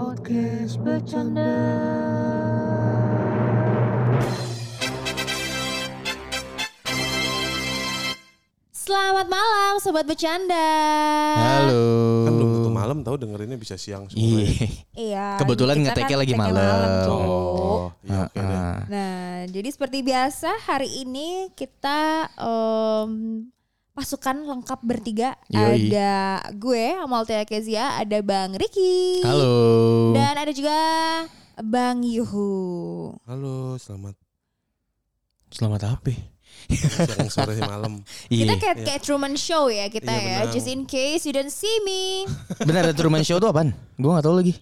[0.00, 1.52] Podcast bercanda.
[8.70, 10.70] Selamat malam sobat bercanda.
[11.36, 11.84] Halo.
[12.24, 14.24] Kan belum tentu malam tahu dengerinnya bisa siang semua.
[14.24, 14.46] ya.
[14.46, 14.66] Iya.
[14.96, 15.26] Iya.
[15.42, 16.78] Kebetulan kita ngeteknya lagi malam.
[17.04, 17.20] Cuk.
[17.20, 18.40] Oh, iya deh.
[18.40, 23.10] Ah, Nah, jadi seperti biasa hari ini kita em,
[23.92, 25.34] pasukan lengkap bertiga.
[25.48, 25.90] Yoi.
[25.90, 26.12] Ada
[26.52, 29.20] gue Amaltia Kezia, ada Bang Ricky.
[29.22, 30.14] Halo.
[30.14, 30.76] Dan ada juga
[31.60, 32.50] Bang Yuhu.
[33.26, 34.16] Halo, selamat
[35.50, 36.14] Selamat apa?
[36.70, 38.04] siang sore malam.
[38.30, 38.54] Kita Iya.
[38.54, 40.36] kayak kayak Truman Show ya kita Iya, ya.
[40.40, 40.52] benar.
[40.52, 42.26] Just in case you don't see me.
[42.68, 43.74] Benar ada Truman Show tuh apaan?
[43.96, 44.54] Gue gak tahu lagi.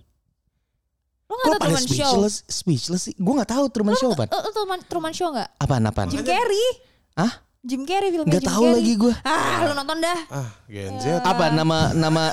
[1.28, 1.92] Lo gak tau Truman Show?
[1.92, 3.14] speechless, speechless sih?
[3.14, 4.28] Gue gak tahu Truman Show apaan.
[4.30, 5.48] Lo, lo Truman, Truman Show gak?
[5.58, 6.08] Apaan apaan?
[6.08, 6.66] Jim Carrey.
[7.14, 7.32] Hah?
[7.60, 8.76] Jim Carrey filmnya Gak Jim tahu Carrey.
[8.76, 9.14] lagi gue.
[9.20, 10.18] Ah, lu nonton dah.
[10.30, 11.04] Ah, Gen Z.
[11.20, 12.30] Apa nama nama?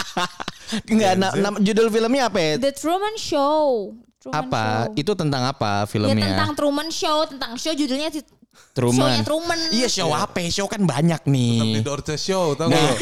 [0.86, 2.52] Enggak, na, nama judul filmnya apa ya?
[2.56, 3.94] The Truman Show.
[4.18, 4.64] Truman Apa?
[4.86, 4.94] Show.
[4.96, 6.26] Itu tentang apa Ya filmnya?
[6.28, 8.26] tentang Truman Show, tentang show judulnya si-
[8.72, 8.96] Truman.
[8.96, 9.58] Show-nya Truman.
[9.68, 10.40] Iya show apa?
[10.46, 11.82] Show kan banyak Tetap di nih.
[11.82, 12.94] Dorce Show, tau gak lo?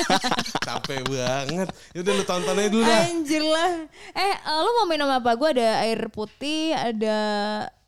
[0.66, 1.68] Capek banget.
[1.92, 3.02] Yaudah lu tonton aja dulu dah.
[3.04, 3.70] Anjir lah.
[4.10, 5.30] Eh, eh, lu mau minum apa?
[5.32, 7.16] Gue ada air putih, ada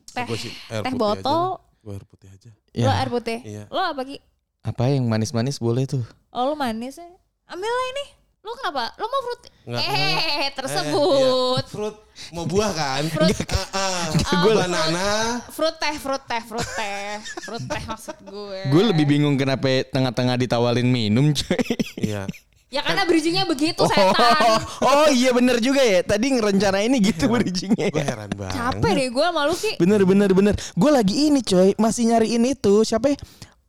[0.07, 1.43] teh, sih air teh putih aja botol.
[1.81, 2.49] Gua air putih aja.
[2.73, 3.39] Lo Ya, air putih.
[3.41, 3.63] Iya.
[3.67, 4.17] Lo apa Ki?
[4.61, 6.05] apa yang manis-manis boleh tuh?
[6.29, 7.09] Oh, lu manis ya.
[7.45, 8.05] Ambil lah ini.
[8.41, 8.93] Lo kenapa?
[8.95, 9.41] Lo mau fruit?
[9.63, 11.61] Nggak, eh, Eh, tersebut.
[11.61, 11.69] iya.
[11.69, 11.97] Fruit
[12.31, 13.03] mau buah kan?
[13.07, 13.37] Fruit.
[13.49, 14.01] Ah, ah.
[14.39, 15.09] Gua- banana.
[15.47, 17.11] Fruit teh, fruit teh, fruit teh.
[17.39, 18.59] Fruit teh maksud gue.
[18.67, 21.59] Gue lebih bingung kenapa tengah-tengah ditawarin minum cuy.
[21.99, 22.25] Iya.
[22.71, 24.63] Ya karena bridgingnya begitu setan.
[24.87, 26.07] oh iya bener juga ya.
[26.07, 27.91] Tadi ngerencana ini gitu bridgingnya.
[27.91, 28.55] Gue heran banget.
[28.55, 29.75] Capek deh gue malu Ki.
[29.75, 30.55] Bener bener bener.
[30.79, 31.75] Gue lagi ini coy.
[31.75, 32.87] Masih nyariin itu.
[32.87, 33.19] Siapa ya?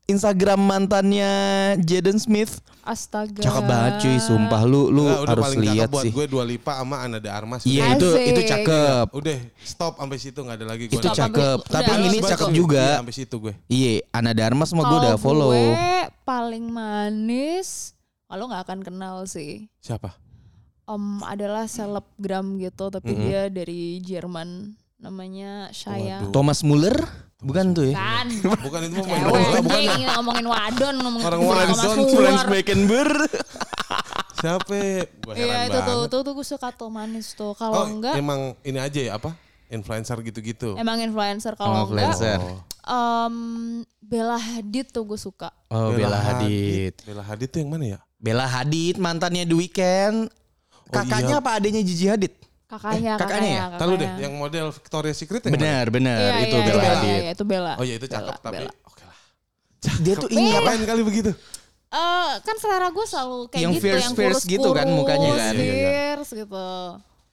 [0.06, 1.30] Instagram mantannya
[1.82, 2.62] Jaden Smith.
[2.86, 3.42] Astaga.
[3.42, 4.16] Cakep banget cuy.
[4.22, 6.12] Sumpah lu lu Nggak, udah harus paling cakep lihat buat sih.
[6.14, 7.60] gue Dua Lipa sama Ana de Armas.
[7.66, 8.30] Iya itu Asik.
[8.30, 9.06] itu cakep.
[9.18, 10.94] Udah stop sampai situ nggak ada lagi gue.
[10.94, 11.58] Itu cakep.
[11.58, 12.86] udah, Tapi yang ini cakep juga.
[12.86, 13.54] Iya, sampai situ gue.
[13.66, 15.50] Iya, Ana Darmas mah gue udah Kalau follow.
[15.50, 17.98] Gue paling manis.
[18.32, 19.68] Kalau nggak akan kenal sih.
[19.84, 20.16] Siapa?
[20.88, 23.26] Om adalah selebgram gitu, tapi Mm-hmm.
[23.28, 24.72] dia dari Jerman.
[24.96, 26.24] Namanya Shaya.
[26.24, 26.32] Waduh.
[26.32, 26.96] Thomas Muller?
[27.44, 27.94] Bukan tuh ya?
[28.00, 28.32] Kan.
[28.64, 32.46] Bukan itu mau main Cewek bola, bukan anjing, ngomongin wadon, ngomongin Orang Friends suar.
[32.48, 33.10] Beckenbauer.
[34.40, 34.74] Siapa?
[35.36, 37.52] Iya itu tuh, tuh, tuh gue suka tuh manis tuh.
[37.52, 39.36] Oh, Kalau enggak, emang ini aja ya apa?
[39.72, 40.76] Influencer gitu-gitu.
[40.76, 41.56] emang influencer.
[41.56, 42.38] Oh, Kalau enggak, influencer.
[42.84, 43.36] em,
[43.98, 45.48] Bella Hadid tuh gue suka.
[45.66, 46.92] Oh, Bella Hadid.
[47.02, 47.98] Bella Hadid tuh yang mana ya?
[48.20, 50.28] Bella Hadid mantannya The Weeknd.
[50.92, 51.40] Kakaknya iya.
[51.40, 52.36] apa adanya Gigi Hadid?
[52.68, 53.80] Kakaknya, kakaknya kakaknya, ya?
[53.80, 56.16] Tahu deh, yang model Victoria's Secret yang Benar, benar.
[56.16, 57.08] Iya, itu iya, Bella iya, Hadid.
[57.12, 57.72] iya, itu Bella.
[57.72, 57.80] mana?
[57.80, 58.72] Oh iya itu cakep Bella, tapi Bella.
[58.84, 59.18] oke lah.
[60.00, 60.60] Dia tuh ini apa?
[60.72, 61.30] Ngapain kali begitu?
[61.92, 65.30] Eh, kan selera gue selalu kayak Yang gitu, fierce- yang fierce kurus gitu kan mukanya
[65.36, 65.52] kan?
[65.52, 65.88] Iya, iya, iya.
[66.16, 66.68] Fierce gitu.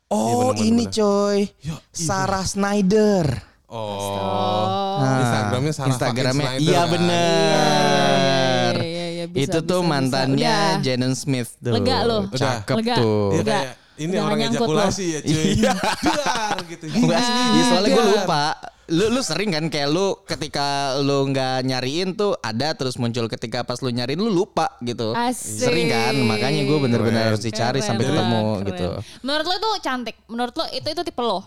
[0.09, 0.97] Oh, Iya, bener, ini bener.
[0.97, 1.39] coy.
[1.61, 1.75] Ya.
[1.93, 3.25] Sarah Snyder.
[3.69, 4.97] Oh.
[4.97, 6.89] Nah, Instagramnya Sarah Instagramnya Snyder iya kan?
[6.89, 8.73] bener.
[8.73, 10.57] Iya, iya, iya, bisa, itu tuh bisa, mantannya.
[10.81, 11.73] Jaden Smith tuh.
[11.77, 12.17] Lega lu.
[12.33, 12.95] Cakep Lega.
[12.97, 13.29] tuh.
[13.29, 13.61] Iya Udah.
[13.99, 15.43] Ini Udah orang ejakulasi ya cuy.
[15.59, 15.73] Iya.
[16.23, 16.85] Dar gitu.
[16.87, 18.13] Enggak, ya soalnya gue Dar.
[18.15, 18.43] lupa.
[18.89, 23.61] Lu lu sering kan kayak lu ketika lu nggak nyariin tuh ada terus muncul ketika
[23.61, 25.13] pas lu nyariin lu lupa gitu.
[25.13, 25.67] Asik.
[25.69, 28.67] Sering kan, makanya gue bener-bener harus dicari Keren, sampai keren, ketemu keren.
[28.73, 28.87] gitu.
[29.21, 30.15] Menurut lo itu cantik.
[30.25, 31.39] Menurut lo itu itu tipe lo.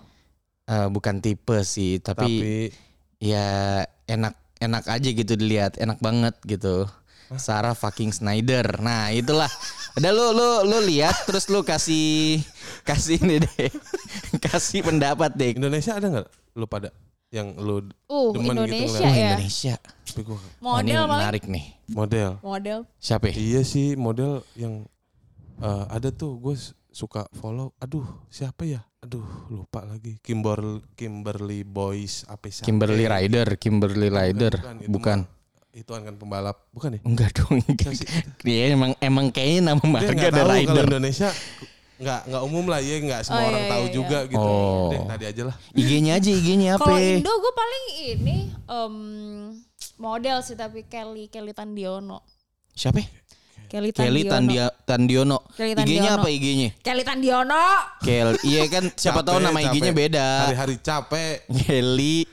[0.62, 2.52] Eh, bukan tipe sih, tapi, Tapi
[3.18, 6.86] ya enak enak aja gitu dilihat, enak banget gitu.
[7.36, 8.78] Sarah fucking Snyder.
[8.78, 9.48] Nah, itulah.
[9.92, 12.40] Udah lu lu lu lihat terus lu kasih
[12.82, 13.68] kasih ini deh.
[14.44, 15.52] kasih pendapat deh.
[15.52, 16.88] Indonesia ada nggak lu pada
[17.28, 19.28] yang lu Uh, demen Indonesia gitu Oh, ya.
[19.32, 19.74] Indonesia.
[19.80, 21.12] Tapi gua Oh, ini Model paling.
[21.14, 21.66] menarik nih.
[21.88, 22.30] model.
[22.40, 22.78] Model.
[22.98, 23.24] Siapa?
[23.28, 23.34] ya?
[23.34, 24.84] Iya sih model yang
[25.58, 26.56] eh, ada tuh gue
[26.88, 27.72] suka follow.
[27.78, 28.84] Aduh siapa ya?
[29.00, 30.20] Aduh lupa lagi.
[30.20, 32.64] Kimberly Kimberly Boys apa sih?
[32.64, 34.54] Kimberly Ryder, Kimberly Ryder.
[34.78, 35.24] itu Bukan.
[35.24, 35.40] mah-
[35.72, 37.00] Itu kan pembalap, bukan ya?
[37.00, 37.64] Enggak dong.
[37.96, 38.04] Sih?
[38.44, 40.84] Dia emang emang kayaknya nama Dia marga ada tahu kalau.
[40.84, 41.28] Indonesia
[42.02, 44.50] nggak nggak umum lah ya nggak semua Oh, orang iya, tahu iya, juga gitu.
[44.52, 44.90] Oh.
[44.90, 45.56] Deh, tadi aja lah.
[45.72, 46.84] IG-nya aja, IG-nya apa?
[46.84, 48.94] Kalau Indo gue paling ini em,
[49.96, 52.20] model sih tapi Kelly Kelly Tandiono.
[52.74, 52.98] Siapa?
[53.00, 53.08] ya?
[53.70, 54.34] Kelly Kelly Tandiono.
[54.34, 55.38] Tandia, Tandiono.
[55.56, 55.80] Kelly IG-nya
[56.12, 56.20] Tandiono.
[56.20, 56.70] apa IG-nya?
[56.84, 57.64] Kelly Tandiono.
[58.04, 60.28] Kel, iya kan siapa tahu nama IG-nya beda.
[60.52, 61.48] Hari-hari capek.
[61.48, 62.26] Kelly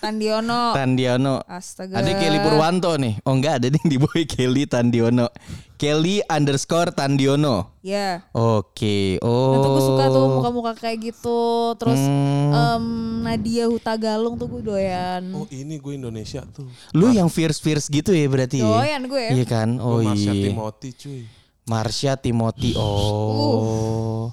[0.00, 0.72] Tandiono.
[0.72, 1.44] Tandiono.
[1.44, 2.00] Astaga.
[2.00, 3.20] Ada Kelly Purwanto nih.
[3.22, 5.28] Oh enggak ada nih di boy Kelly Tandiono.
[5.76, 7.76] Kelly underscore Tandiono.
[7.80, 8.24] Ya.
[8.32, 9.20] Oke.
[9.20, 9.56] Oh.
[9.56, 11.40] Itu gue suka tuh muka-muka kayak gitu.
[11.76, 12.52] Terus Hmm.
[12.52, 12.84] em,
[13.24, 15.22] Nadia Hutagalung tuh gue doyan.
[15.32, 16.68] Oh ini gue Indonesia tuh.
[16.92, 18.68] Lu yang fierce fierce gitu ya berarti ya?
[18.68, 19.30] Doyan gue ya.
[19.36, 19.68] Iya kan?
[19.76, 20.44] Oh Gue Marsha iya.
[20.48, 21.22] Timothy cuy.
[21.64, 22.72] Marsha Timothy.
[22.74, 24.32] Oh.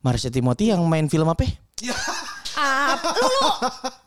[0.00, 1.42] Marsha Timothy yang main film apa?
[2.56, 3.40] Ah, lu, lu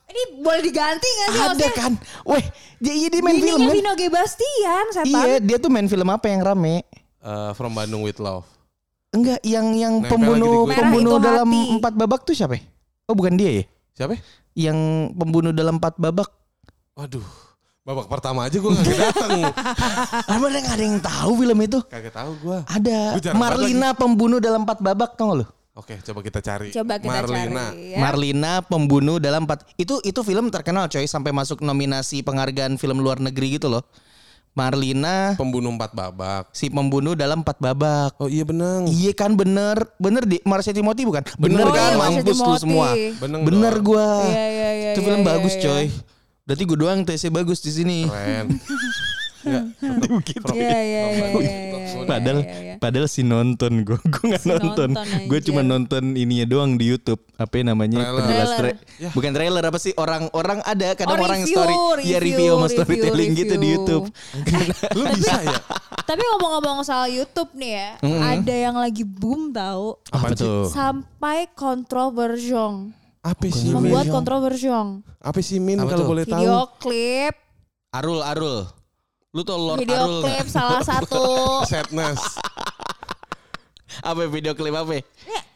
[0.09, 1.39] ini boleh diganti gak sih?
[1.39, 1.93] Ada Maksudnya, kan?
[2.25, 2.45] Weh,
[2.81, 3.75] dia, iya dia main film bininya kan?
[3.77, 4.01] Vino G.
[4.09, 5.25] Bastian, setan.
[5.25, 6.81] Iya, dia tuh main film apa yang rame?
[7.19, 8.47] Eh, From Bandung with Love.
[9.09, 11.73] Enggak, yang yang Nempel pembunuh pembunuh dalam hati.
[11.81, 12.57] empat babak tuh siapa?
[12.57, 12.63] ya?
[13.09, 13.63] Oh, bukan dia ya?
[13.97, 14.21] Siapa?
[14.53, 14.77] Yang
[15.17, 16.29] pembunuh dalam empat babak.
[16.93, 17.25] Waduh.
[17.89, 19.29] Babak pertama aja gue gak datang.
[20.29, 21.79] Ah, mana nggak ada yang tahu film itu?
[21.89, 22.57] Kagak tahu gue.
[22.69, 25.45] Ada Gua Marlina pembunuh dalam empat babak tau gak lu?
[25.79, 26.69] Oke, coba kita cari.
[26.69, 27.71] Coba kita Marlina.
[27.71, 27.97] cari ya.
[27.97, 33.17] Marlina pembunuh dalam empat itu itu film terkenal coy sampai masuk nominasi penghargaan film luar
[33.17, 33.87] negeri gitu loh.
[34.49, 36.51] Marlina Pembunuh empat babak.
[36.51, 38.17] si pembunuh dalam empat babak.
[38.17, 38.89] Oh iya benang.
[38.89, 42.33] Iya kan bener Bener di Marsha Timothy bukan Bener Oh, kan iya, Marsha Mampus lu
[42.33, 42.59] Timothy.
[42.59, 42.87] semua
[43.21, 43.85] Benang Bener dong.
[43.85, 45.63] gua Iya, iya, iya, Itu iya, film iya, bagus iya.
[45.63, 45.85] coy
[46.43, 48.47] Berarti gue doang tesnya bagus di sini Keren.
[49.39, 52.75] Enggak, tetep Iya, iya, iya, iya, iya, iya, Padahal iya, iya.
[52.75, 56.87] Padahal si nonton gue Gue gak Si nonton, nonton, Gue cuma nonton ininya doang di
[56.87, 58.17] Youtube Apa ya namanya Trailer.
[58.19, 58.75] penjelas Trailer.
[58.75, 62.51] tra- Bukan trailer apa sih Orang-orang ada Kadang Oh, orang review, story Ya review, review
[62.51, 63.71] sama review, storytelling gitu di review.
[63.77, 64.05] Youtube
[64.91, 65.57] Lu bisa ya?
[66.09, 69.93] Tapi ngomong-ngomong soal YouTube nih ya, ada yang lagi boom tahu.
[70.09, 72.89] Apa tuh Sampai kontroversiong.
[73.19, 74.13] Apa sih Membuat Min?
[74.13, 74.87] kontroversiong.
[75.21, 76.41] Apa sih Min kalau boleh tahu?
[76.41, 77.35] Video klip,
[77.91, 78.65] Arul Arul
[79.29, 80.49] Lu tau Lord video Arul klip nggak?
[80.49, 81.21] salah satu.
[81.69, 82.17] Sadness.
[84.01, 85.05] Apa video klip apa Nih,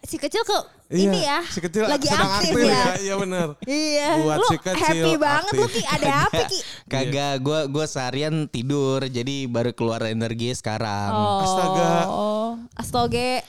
[0.05, 0.57] si kecil ke
[0.93, 1.41] ini ya.
[1.49, 2.83] Si kecil lagi sedang aktif, aktif ya.
[3.01, 3.47] Iya benar.
[3.65, 5.73] Iya, Buat lu si kecil happy banget lu aktif.
[5.73, 5.81] Ki.
[5.89, 6.59] Ada apa Ki?
[6.93, 11.09] Kagak, gue gua seharian tidur, jadi baru keluar energi sekarang.
[11.09, 11.93] Oh, Astaga.
[12.05, 13.41] Oh, astoge.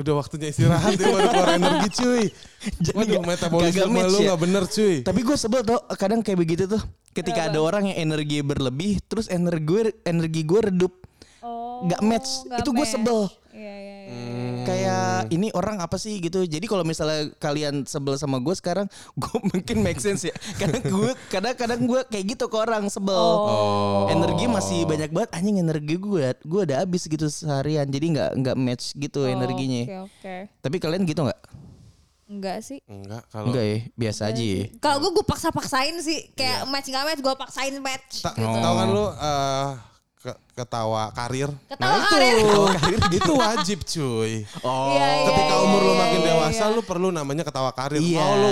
[0.00, 2.24] Udah waktunya istirahat ya baru keluar energi cuy.
[2.96, 4.28] Waduh nggak- metabolisme match lu ya.
[4.28, 4.94] gak bener cuy.
[5.00, 6.82] Tapi gue sebel tuh, kadang kayak begitu tuh.
[7.10, 10.92] Ketika ada orang yang energi berlebih, terus energi gue energi gue redup,
[11.40, 12.28] Oh, nggak match.
[12.44, 12.94] nggak Itu gue match.
[12.94, 13.20] sebel.
[14.66, 16.44] Kayak ini orang apa sih gitu.
[16.44, 18.86] Jadi kalau misalnya kalian sebel sama gue sekarang,
[19.22, 20.34] gue mungkin make sense ya.
[20.56, 23.16] Kadang gue, kadang-kadang gue kayak gitu ke orang sebel.
[23.16, 24.12] Oh.
[24.12, 25.30] Energi masih banyak banget.
[25.36, 27.86] Anjing energi gue, gue udah habis gitu seharian.
[27.88, 29.82] Jadi nggak nggak match gitu energinya.
[29.86, 30.36] Oke, oke.
[30.60, 31.40] Tapi kalian gitu nggak?
[32.30, 32.78] Enggak sih.
[32.86, 34.70] Enggak kalau Enggak ya, biasa aja ya.
[34.78, 38.22] Kalau gue gue paksa-paksain sih kayak match nggak match gue paksain match.
[38.22, 38.46] Ta- gitu.
[38.46, 39.68] tahu kan lu eh,
[40.20, 41.48] ke- ketawa karir.
[41.66, 42.34] Ketawa nah, karir.
[42.34, 44.32] Itu, ketawa karir itu wajib cuy.
[44.60, 46.74] Oh, Iya, iya, Ketika iya, umur lu iya, makin iya, dewasa iya.
[46.74, 47.98] lu perlu namanya ketawa karir.
[47.98, 48.20] Iya.
[48.20, 48.50] Mau lu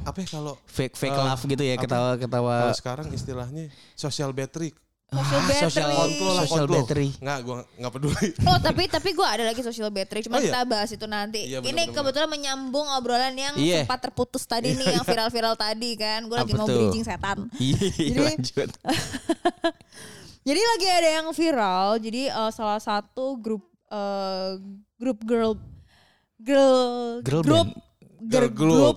[0.00, 1.82] apa ya kalau fake fake Eh, love gitu ya, apa?
[1.82, 2.54] ketawa-ketawa.
[2.62, 4.70] kalau sekarang istilahnya social battery.
[5.08, 5.62] Social Ah, battery.
[5.64, 5.96] social lah
[6.36, 6.76] social kontrol.
[6.76, 7.08] battery.
[7.16, 8.28] Enggak, gua enggak peduli.
[8.44, 10.52] Oh tapi tapi gue ada lagi social battery, cuma Oh, iya?
[10.52, 11.40] kita bahas itu nanti.
[11.48, 11.96] Iya, Ini bener-bener.
[11.96, 13.82] kebetulan menyambung obrolan yang Iya.
[13.82, 16.22] sempat terputus tadi nih, yang viral-viral tadi kan.
[16.22, 16.76] Gue lagi Apa mau tuh?
[16.78, 17.38] bridging setan.
[17.56, 18.68] Iya, Jadi- lanjut.
[20.48, 22.00] Jadi lagi ada yang viral.
[22.00, 24.56] Jadi eh, salah satu grup eh,
[24.96, 25.52] grup girl
[26.40, 27.84] girl Girl group band.
[28.24, 28.96] girl Girl group.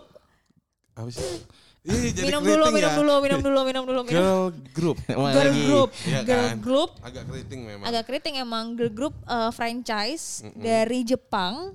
[0.95, 1.43] Apa sih?
[1.81, 2.95] Ih, jadi Minum dulu, minum ya.
[2.95, 4.15] dulu, minum dulu, minum dulu, minum.
[4.15, 4.97] Girl group.
[5.09, 5.61] Girl lagi?
[5.65, 6.55] group, Iya girl kan?
[6.61, 6.89] group.
[7.01, 7.85] Agak keriting memang.
[7.89, 11.73] Agak keriting emang girl group eh, franchise dari Jepang.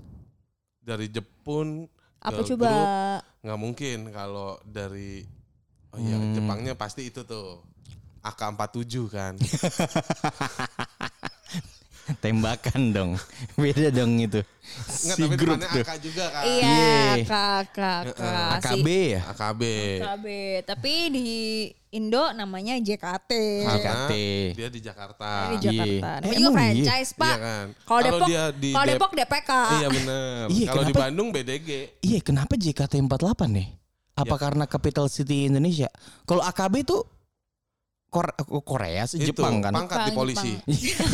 [0.79, 1.91] Dari Jepun.
[2.23, 2.71] Apa girl coba?
[2.71, 2.89] group.
[3.43, 5.27] Nggak mungkin kalau dari
[5.91, 6.33] Oh iya, Hmm.
[6.33, 7.61] Jepangnya pasti itu tuh.
[8.27, 9.35] AK47 kan.
[12.17, 13.11] Tembakan dong.
[13.59, 14.39] Beda dong itu.
[14.39, 15.83] Enggak, Si tapi grup tuh.
[15.83, 16.43] AK juga kan.
[16.47, 16.71] Iya,
[17.19, 17.25] Iya.
[17.27, 18.51] kakak, kakak.
[18.63, 19.21] AKB ya?
[19.27, 19.63] AKB.
[19.99, 20.27] KB.
[20.63, 21.27] Tapi di
[21.91, 23.33] Indo namanya JKT.
[23.65, 24.13] JKT.
[24.13, 25.51] Di dia di Jakarta.
[25.57, 25.83] Jakarta.
[25.83, 26.23] Iya.
[26.23, 26.55] Namanya Eh, juga iya?
[26.55, 27.27] franchise, Pak.
[27.29, 27.67] Iya kan.
[27.83, 29.51] Kalau Depok, dia di kalau Dep- Depok DPK.
[29.73, 30.43] Iya bener.
[30.47, 30.93] Iya, Kalau di?
[30.95, 31.69] Bandung BDG.
[32.01, 33.69] Iya, kenapa JKT48 nih?
[34.15, 34.41] Apa Ya.
[34.41, 35.91] karena capital city Indonesia?
[36.23, 37.03] Kalau AKB tuh
[38.17, 38.33] Kor-
[38.65, 39.77] Korea sih Itu, Jepang kan.
[39.77, 40.57] pangkat di polisi.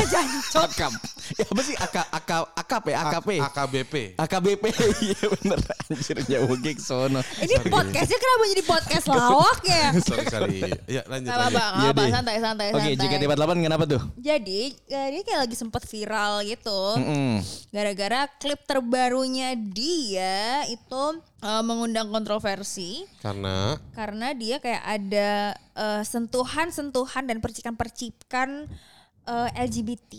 [0.62, 0.92] Akap.
[1.34, 3.28] Ya apa sih AK, AK, AKP, AKP.
[3.42, 3.94] AKBP.
[4.14, 4.64] AKBP.
[5.02, 7.18] Iya bener anjir jauh gig sono.
[7.42, 9.86] Ini podcastnya kenapa jadi podcast lawak ya?
[10.06, 10.58] sorry, sorry.
[10.86, 12.10] Ya lanjut Iya apa deh.
[12.12, 13.18] santai, santai, Oke, santai.
[13.18, 14.02] JKT48 kenapa tuh?
[14.14, 16.80] Jadi, eh, dia kayak lagi sempet viral gitu.
[17.72, 21.02] Gara-gara klip terbarunya dia itu
[21.42, 23.02] eh, mengundang kontroversi.
[23.18, 25.30] Karena karena dia kayak ada
[25.74, 28.70] eh, sentuhan-sentuhan dan percikan-percikan
[29.22, 30.12] eh, LGBT.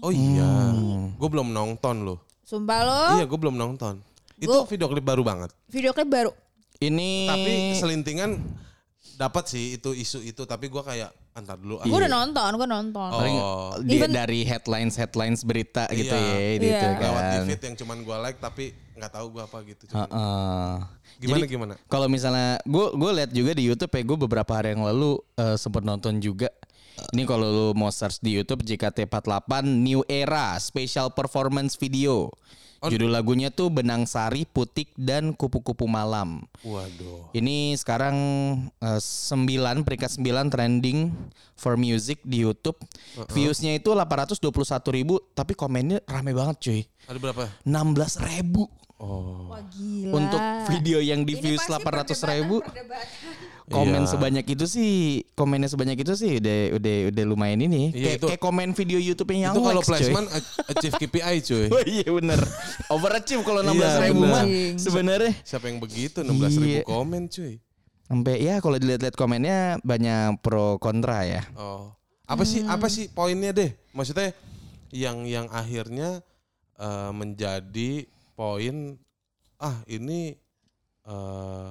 [0.00, 0.48] Oh iya.
[0.70, 1.14] Hmm.
[1.14, 2.18] Gue belum nonton loh.
[2.42, 4.02] Sumpah lo, Iya, gue belum nonton.
[4.34, 5.54] Itu Gua- video klip baru banget.
[5.66, 6.32] video klip baru.
[6.76, 8.40] Ini Tapi selintingan
[9.14, 11.76] dapat sih itu isu itu, tapi gue kayak antar dulu.
[11.76, 11.84] ah.
[11.84, 13.10] Gue udah nonton, gue nonton.
[13.12, 13.76] paling Oh.
[13.80, 16.26] dia Even- dari headlines headlines berita gitu Iya.
[16.26, 16.98] ya gitu Iya.
[16.98, 17.46] lewat di kan.
[17.46, 18.64] feed yang cuman gue like tapi
[19.00, 19.82] nggak tahu gue apa gitu.
[19.88, 20.74] Cuman, Heeh.
[21.20, 21.74] Gimana Jadi, gimana?
[21.88, 25.56] Kalau misalnya gue gue lihat juga di YouTube ya gue beberapa hari yang lalu eh,
[25.56, 26.52] sempat nonton juga.
[27.16, 32.28] Ini kalau lu mau search di YouTube JKT48 New Era Special Performance Video.
[32.80, 32.88] Oh.
[32.88, 36.48] Judul lagunya tuh Benang Sari, Putik dan Kupu-kupu Malam.
[36.64, 37.28] Waduh.
[37.36, 38.16] Ini sekarang
[38.80, 41.12] eh, 9 peringkat 9 trending
[41.52, 42.80] for music di YouTube.
[43.36, 46.80] Viewsnya itu 821 ribu, tapi komennya rame banget cuy.
[47.04, 47.44] Ada berapa?
[47.68, 48.64] 16 ribu
[49.00, 49.48] Oh.
[49.48, 50.12] Wah gila.
[50.12, 52.60] untuk video yang di Ini views pasti 800 ribu.
[52.60, 53.49] perdebatan-perdebatan.
[53.70, 54.10] Komen Iya.
[54.10, 54.92] sebanyak itu sih,
[55.32, 57.88] komennya sebanyak itu sih udah udah udah lumayan ini.
[57.88, 59.90] Iya, kayak itu- kayak komen video YouTube-nya yang Itu kalau cuy.
[59.94, 61.66] placement a- achieve KPI cuy.
[61.70, 62.40] Oh iya bener
[62.88, 64.32] Overachieve kalau 16 ribu bener.
[64.32, 64.44] mah
[64.76, 66.82] sebenarnya Siapa yang begitu 16 ribu Iya.
[66.84, 67.54] komen cuy.
[68.02, 71.94] Sampai ya kalau dilihat-lihat komennya banyak pro kontra ya Oh.
[72.24, 73.70] Apa sih apa sih poinnya deh?
[73.90, 74.34] Maksudnya
[74.90, 76.22] yang yang akhirnya
[76.76, 78.98] eh, menjadi poin
[79.56, 80.34] ah ini
[81.04, 81.68] eh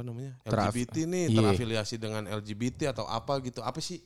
[0.00, 0.32] apa namanya?
[0.40, 1.36] Teraf- LGBT nih Iya.
[1.36, 3.60] terafiliasi dengan LGBT atau apa gitu.
[3.60, 4.00] Apa sih?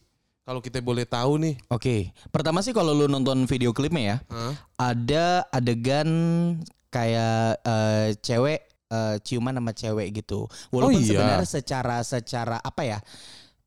[0.45, 1.55] Kalau kita boleh tahu nih.
[1.73, 4.53] Oke Pertama sih kalau lu nonton video klipnya ya Hah?
[4.93, 6.11] Ada adegan
[6.93, 8.61] kayak eh, cewek
[8.93, 11.09] eh, ciuman sama cewek gitu Walaupun iya.
[11.17, 12.99] sebenarnya secara secara apa ya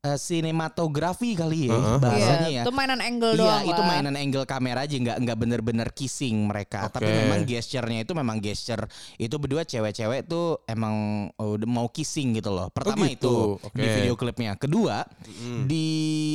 [0.00, 1.98] eh, Sinematografi kali ya Heeh.
[1.98, 3.88] bahasanya Iya, ya itu mainan angle Iya doang itu lah.
[3.88, 7.18] mainan angle kamera aja nggak nggak bener-bener kissing mereka tapi Oke.
[7.18, 8.86] memang gesturnya itu memang gesture
[9.16, 10.94] itu berdua cewek-cewek tuh emang
[11.34, 13.58] udah mau kissing gitu loh pertama gitu.
[13.58, 13.74] itu Oke.
[13.74, 15.66] di video klipnya kedua Mm.
[15.66, 15.86] di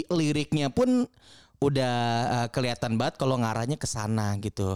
[0.08, 1.08] liriknya pun
[1.58, 1.96] udah
[2.36, 4.76] uh, kelihatan banget kalau ngarahnya ke sana gitu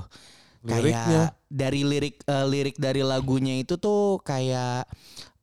[0.63, 1.03] Liriknya?
[1.03, 4.84] kayak dari lirik eh, lirik dari lagunya itu tuh kayak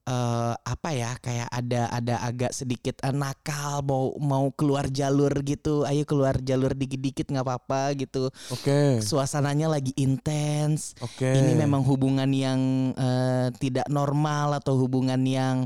[0.04, 5.88] eh apa ya kayak ada ada agak sedikit eh, nakal mau mau keluar jalur gitu
[5.88, 9.00] ayo keluar jalur dikit-dikit nggak apa-apa gitu Oke.
[9.00, 11.24] suasananya lagi intens Oke.
[11.24, 15.64] ini memang hubungan yang eh, tidak normal atau hubungan yang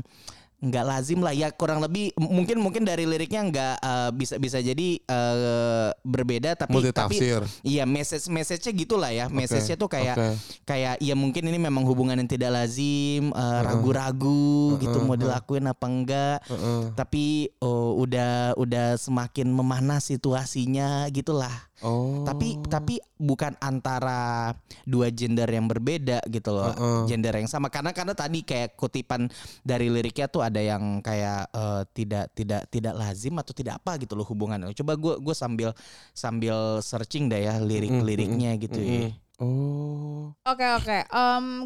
[0.59, 1.31] nggak lazim lah.
[1.31, 6.75] Ya kurang lebih mungkin mungkin dari liriknya nggak eh, bisa bisa jadi eh, berbeda tapi
[6.75, 7.15] Multi tapi
[7.63, 9.25] iya message message-nya gitulah ya.
[9.31, 10.29] Message-nya tuh kayak Oke.
[10.67, 15.85] kayak ya mungkin ini memang hubungan yang tidak lazim eh, ragu-ragu gitu mau dilakuin apa
[15.87, 16.39] enggak.
[16.49, 16.81] Heeh.
[16.95, 22.27] tapi oh, udah udah semakin memanas situasinya gitulah Oh.
[22.27, 24.51] tapi tapi bukan antara
[24.83, 27.01] dua gender yang berbeda gitu loh Heeh.
[27.07, 29.31] gender yang sama karena karena tadi kayak kutipan
[29.63, 34.19] dari liriknya tuh ada yang kayak eh, tidak tidak tidak lazim atau tidak apa gitu
[34.19, 35.69] loh hubungannya coba gue gue sambil
[36.11, 40.35] sambil searching dah ya lirik liriknya gitu ya Oh.
[40.43, 40.99] Oke oke,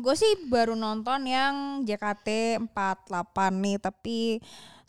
[0.06, 4.38] gue sih baru nonton yang JKT 48 nih, tapi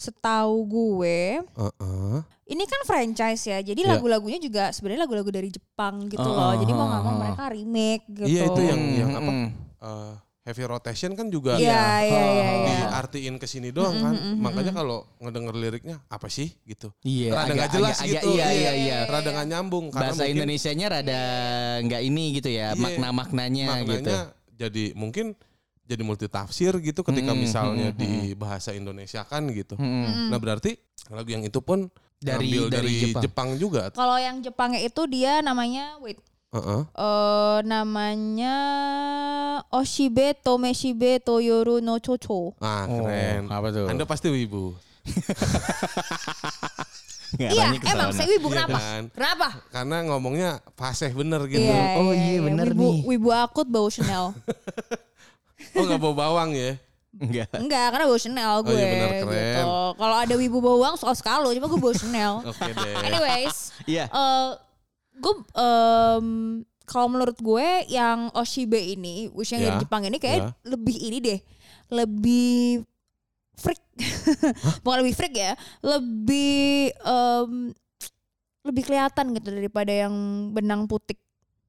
[0.04, 2.16] setahu gue Heeh.
[2.46, 3.96] ini kan franchise ya, jadi Iya.
[3.96, 7.44] lagu-lagunya juga sebenarnya lagu-lagu dari Jepang gitu Oh, loh, oh, jadi mau nggak mau mereka
[7.48, 8.28] remake gitu.
[8.28, 9.30] Iya, itu yang- yang apa?
[9.30, 9.48] Hmm,
[9.80, 12.48] Eh, heavy rotation kan juga Iya iya iya.
[12.58, 12.76] iya.
[12.84, 14.12] diartiin ke sini doang kan.
[14.38, 16.88] Makanya kalau ngedenger liriknya apa sih gitu.
[17.00, 18.28] Iya, Rada agak- nggak jelas agak- gitu.
[18.30, 18.98] agak- iya, iya, iya.
[19.04, 21.22] Rada nggak nyambung karena bahasa mungkin Indonesianya rada
[21.82, 22.78] nggak ini gitu ya Iya.
[22.78, 24.14] makna-maknanya maknanya gitu
[24.54, 25.26] jadi mungkin
[25.84, 29.76] jadi multi tafsir gitu ketika Mm, misalnya mm, di bahasa Indonesia kan gitu.
[29.76, 30.28] Mm-mm.
[30.28, 33.22] Nah, berarti lagu yang itu pun Dari- dari dari, Jepang.
[33.22, 33.48] Jepang.
[33.54, 33.82] juga.
[33.90, 36.16] Kalau yang Jepangnya itu dia namanya wait
[36.50, 36.80] Heeh.
[36.88, 38.56] eh namanya
[39.68, 42.56] Oshibe Tomeshibe Toyoru no Chocho.
[42.58, 43.44] Ah, Oh, keren.
[43.46, 43.86] apa tuh?
[43.86, 44.72] Anda pasti wibu.
[47.34, 48.78] Iya, emang saya wibu Iya kenapa?
[48.78, 49.02] kan?
[49.10, 49.48] Kenapa?
[49.68, 51.66] Karena ngomongnya fasih bener gitu.
[51.66, 52.98] Iya, Oh, iya, bener wibu, nih.
[53.10, 54.30] Wibu akut bau Chanel.
[55.74, 56.78] Oh, nggak bawa bawang ya?
[57.14, 57.46] Enggak.
[57.54, 58.70] Enggak, karena bau Chanel gue.
[58.70, 59.30] Oh, iya bener, keren.
[59.30, 59.62] Gitu.
[59.94, 62.42] Kalau ada wibu bawang soal sekalo, cuma gue bau Chanel.
[62.50, 62.94] Oke deh.
[63.00, 64.04] Anyways, Iya.
[64.06, 64.48] eh
[65.14, 66.26] gue em,
[66.84, 70.48] kalau menurut gue yang Oshibe ini, which yang Ya, dari Jepang ini kayak ya.
[70.66, 71.40] lebih ini deh,
[71.88, 72.82] lebih
[73.54, 73.78] freak,
[74.82, 77.70] bukan lebih freak ya, lebih em,
[78.64, 80.14] lebih kelihatan gitu daripada yang
[80.50, 81.22] benang putik.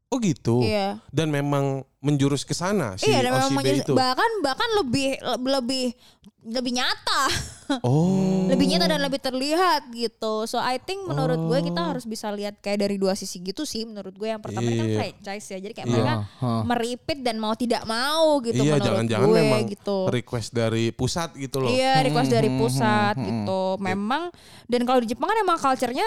[0.08, 0.62] Oh gitu.
[0.62, 1.02] Iya.
[1.10, 3.94] Dan memang menjurus ke sana si iya, dan memang menjadi- itu.
[3.94, 5.98] bahkan bahkan lebih lebih
[6.46, 7.24] lebih nyata,
[7.82, 8.46] Oh.
[8.46, 10.46] lebih nyata dan lebih terlihat gitu.
[10.46, 11.90] So I think menurut gue kita Oh.
[11.90, 13.82] harus bisa lihat kayak dari dua sisi gitu sih.
[13.84, 14.94] Menurut gue yang pertama kan Iya.
[14.96, 15.94] franchise ya, jadi kayak Iya.
[15.98, 16.14] mereka
[16.62, 19.98] meripit dan mau tidak mau gitu Iya, menurut jangan-jangan gue memang gitu.
[20.08, 21.74] request dari pusat gitu loh.
[21.74, 23.62] Iya, request dari Hmm, pusat hmm, hmm, gitu.
[23.82, 24.24] Memang
[24.64, 26.06] dan kalau di Jepang kan emang culture-nya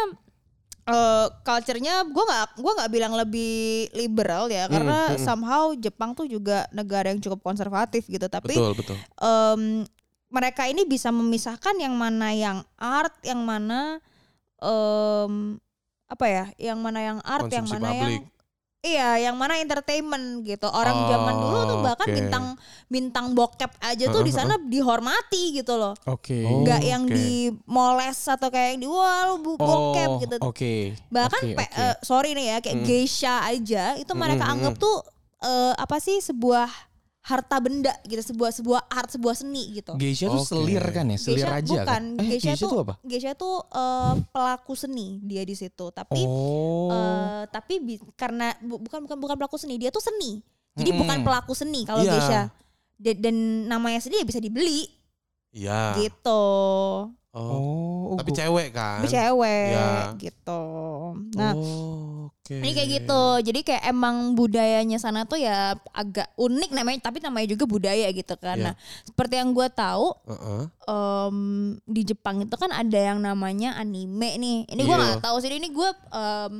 [0.88, 6.64] eh culture-nya gue nggak gua nggak bilang lebih liberal ya karena somehow Jepang tuh juga
[6.72, 8.96] negara yang cukup konservatif gitu tapi Betul, betul.
[9.20, 9.84] em,
[10.32, 14.00] mereka ini bisa memisahkan yang mana yang art yang mana
[14.64, 15.60] em,
[16.08, 18.37] apa ya yang mana yang art yang Konsumsi mana yang publik.
[18.78, 20.64] Iya, yang mana entertainment gitu.
[20.64, 22.14] Orang Oh, zaman dulu tuh bahkan oke.
[22.14, 22.44] bintang
[22.86, 25.98] bintang bokep aja tuh di sana dihormati gitu loh.
[26.04, 26.46] Oke.
[26.46, 26.62] Oh.
[26.62, 27.12] Nggak yang oke.
[27.12, 30.34] dimoles atau kayak yang di wah lu bu- bokep Oh, gitu.
[30.40, 30.74] Oke.
[31.08, 31.82] Bahkan Oke, pe- oke.
[31.82, 34.80] eh, sorry nih ya kayak geisha aja itu mereka Mm, mm, anggap mm.
[34.80, 34.96] tuh
[35.40, 36.70] eh, apa sih sebuah
[37.28, 39.92] harta benda gitu, sebuah sebuah art, sebuah seni gitu.
[39.94, 41.18] Geisha tuh selir kan ya?
[41.20, 42.02] Selir Geisha aja bukan, kan?
[42.16, 42.94] Eh, Geisha, Geisha tuh, apa?
[43.04, 46.88] Geisha tuh eh, pelaku seni dia di situ, tapi Oh.
[46.88, 50.40] eh, tapi bi- karena bu- bukan bukan bukan pelaku seni, dia tuh seni.
[50.72, 51.00] Jadi Mm-mm.
[51.00, 52.12] bukan pelaku seni kalau Iya.
[52.12, 52.42] Geisha.
[52.96, 54.88] Da- Dan namanya sendiri ya bisa dibeli
[55.50, 56.00] Iya.
[56.00, 56.44] gitu.
[57.28, 58.08] Oh.
[58.08, 58.98] Oh, Tapi gua- cewek kan.
[58.98, 59.90] Tapi cewek Iya.
[60.16, 60.62] gitu.
[61.34, 62.37] Nah, Oh, oke.
[62.48, 63.22] Ini kayak gitu.
[63.44, 68.34] Jadi kayak emang budayanya sana tuh ya agak unik namanya, tapi namanya juga budaya gitu
[68.40, 68.56] kan.
[68.56, 68.64] Iya.
[68.70, 68.74] Nah,
[69.04, 70.62] seperti yang gue tahu Heeh.
[70.88, 71.36] em,
[71.84, 74.58] di Jepang itu kan ada yang namanya anime nih.
[74.64, 75.04] Ini gue Iya.
[75.04, 75.52] nggak tahu sih.
[75.52, 76.52] Ini gue em,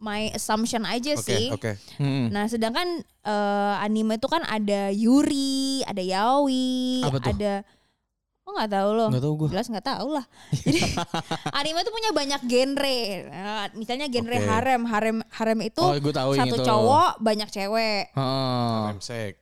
[0.00, 1.52] my assumption aja Oke, sih.
[1.52, 1.72] oke.
[2.00, 2.32] Mm-mm.
[2.32, 2.88] Nah, sedangkan
[3.20, 7.30] eh, anime itu kan ada Yuri, ada Yaoi, Apa tuh?
[7.36, 7.52] ada
[8.50, 9.08] Oh nggak tahu loh.
[9.08, 9.48] Nggak tahu gua.
[9.48, 10.24] Jelas nggak tahu lah.
[10.66, 10.80] Jadi
[11.52, 12.98] anime itu punya banyak genre.
[13.24, 14.42] Nah, misalnya genre Oke.
[14.44, 16.66] harem, harem harem itu Oh, gue tahu satu itu.
[16.66, 18.10] cowok banyak cewek.
[18.12, 19.38] Oh, Remsek.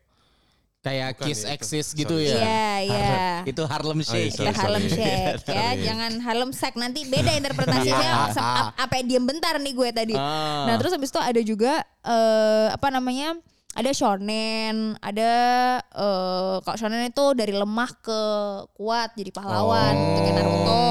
[0.78, 1.54] kayak Bukan kiss ya itu.
[1.54, 2.28] exist gitu Sorry.
[2.28, 2.36] ya.
[2.38, 3.00] Iya, iya.
[3.02, 4.14] Harlem- Itu Harlem Shake.
[4.14, 4.94] iya, Ya sorry, Harlem sorry.
[4.94, 5.78] Shake ya, Sorry.
[5.82, 8.10] jangan Harlem Shake nanti beda interpretasinya.
[8.30, 8.52] Iya.
[8.78, 10.14] Apa diem bentar nih gue tadi.
[10.14, 10.64] Ah.
[10.64, 13.36] Nah terus habis itu ada juga eh, apa namanya?
[13.78, 15.32] Ada shonen, ada
[15.78, 18.20] eh kalau shonen itu dari lemah ke
[18.74, 20.18] kuat jadi pahlawan, Oh.
[20.18, 20.86] kayak Naruto.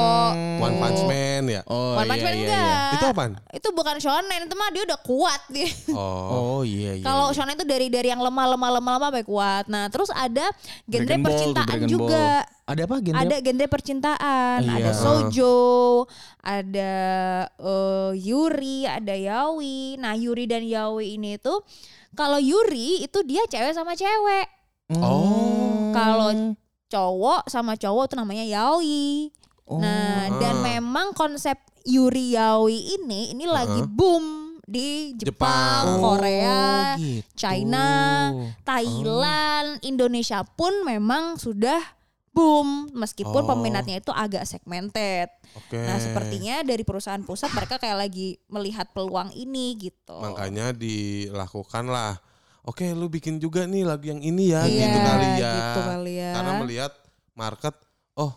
[0.58, 1.62] One Punch Man ya.
[1.68, 2.96] Oh, One Punch iya, Man iya, enggak.
[2.96, 3.32] Itu apaan?
[3.52, 5.68] Itu bukan shonen, itu mah dia udah kuat dia.
[5.68, 5.72] iya.
[5.92, 6.32] Oh.
[6.32, 7.04] Oh iya iya.
[7.04, 7.36] Kalau iya.
[7.36, 9.64] shonen itu dari dari yang lemah lemah lemah lemah sampai kuat.
[9.68, 10.48] Nah, terus ada
[10.88, 12.48] genre Dragon percintaan juga.
[12.48, 12.56] Ball.
[12.68, 13.16] Ada apa genre?
[13.18, 14.76] Ada genre percintaan, Iya.
[14.76, 16.04] ada sojo,
[16.38, 16.94] ada
[17.50, 19.96] eh, Yuri, ada Yaoi.
[19.96, 21.64] Nah, Yuri dan Yaoi ini tuh
[22.12, 24.52] kalau Yuri itu dia cewek sama cewek.
[24.94, 25.96] Oh.
[25.96, 26.36] Kalau
[26.88, 29.32] cowok sama cowok itu namanya Yaoi.
[29.64, 29.80] Oh.
[29.80, 30.64] Nah, dan Ah.
[30.76, 36.04] memang konsep Yuri Yaoi ini ini lagi boom di Jepang, Jepang.
[36.04, 37.24] Korea, Oh, gitu.
[37.34, 37.88] China,
[38.68, 41.80] Thailand, Indonesia pun memang sudah
[42.38, 43.50] boom meskipun Oh.
[43.50, 45.34] peminatnya itu agak segmented.
[45.56, 45.74] Oke.
[45.76, 50.22] Nah, sepertinya dari perusahaan pusat mereka kayak lagi melihat peluang ini gitu.
[50.22, 52.22] Makanya dilakukan lah.
[52.62, 55.52] Oke, lu bikin juga nih lagu yang ini ya, Iya, gitu kali ya.
[55.56, 56.32] gitu kali ya.
[56.32, 56.92] Karena melihat
[57.34, 57.74] market,
[58.14, 58.34] oh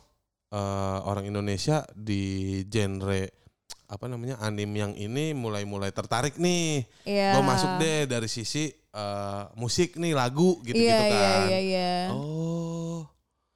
[0.49, 2.23] eh, orang Indonesia di
[2.65, 3.37] genre
[3.85, 6.87] apa namanya anim yang ini mulai-mulai tertarik nih.
[7.05, 11.11] Gue masuk deh dari sisi eh, musik nih lagu gitu-gitu Iya, kan.
[11.11, 11.93] iya, iya, iya.
[12.11, 13.03] Oh.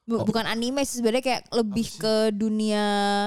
[0.05, 2.85] Bu- Bukan anime sih sebenarnya kayak lebih ke dunia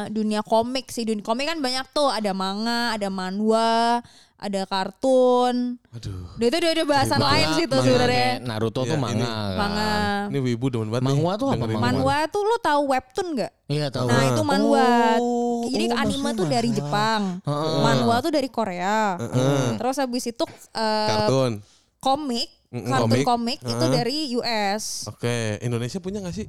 [0.08, 1.04] dunia komik sih.
[1.04, 4.06] Dunia komik kan banyak tuh, ada manga, ada manhwa,
[4.38, 5.82] ada kartun.
[5.90, 6.38] Aduh.
[6.38, 8.30] Nah, itu udah ada bahasan Manga- lain sih tuh sebenarnya.
[8.40, 9.26] Naruto Iya, tuh ini- manga.
[9.26, 9.58] kan.
[9.58, 9.92] Manga.
[10.30, 11.82] Ini wibu demen banget Manhwa tuh apa, manhwa?
[11.82, 13.52] Manhwa tuh lu tahu webtoon nggak?
[13.68, 14.06] Iya tahu.
[14.06, 14.88] Nah, itu manhwa.
[15.18, 16.78] Oh, Jadi oh, anime tuh dari manhwa.
[16.78, 17.22] Jepang.
[17.42, 17.78] Heeh.
[17.82, 19.18] Manhwa tuh dari Korea.
[19.18, 19.82] Heeh.
[19.82, 20.46] Terus habis itu
[20.78, 21.58] eh, Kartun.
[21.98, 23.26] komik, kartun komik.
[23.26, 23.90] komik, itu Heeh.
[23.92, 25.10] dari US.
[25.10, 26.46] Oke, Indonesia punya gak sih?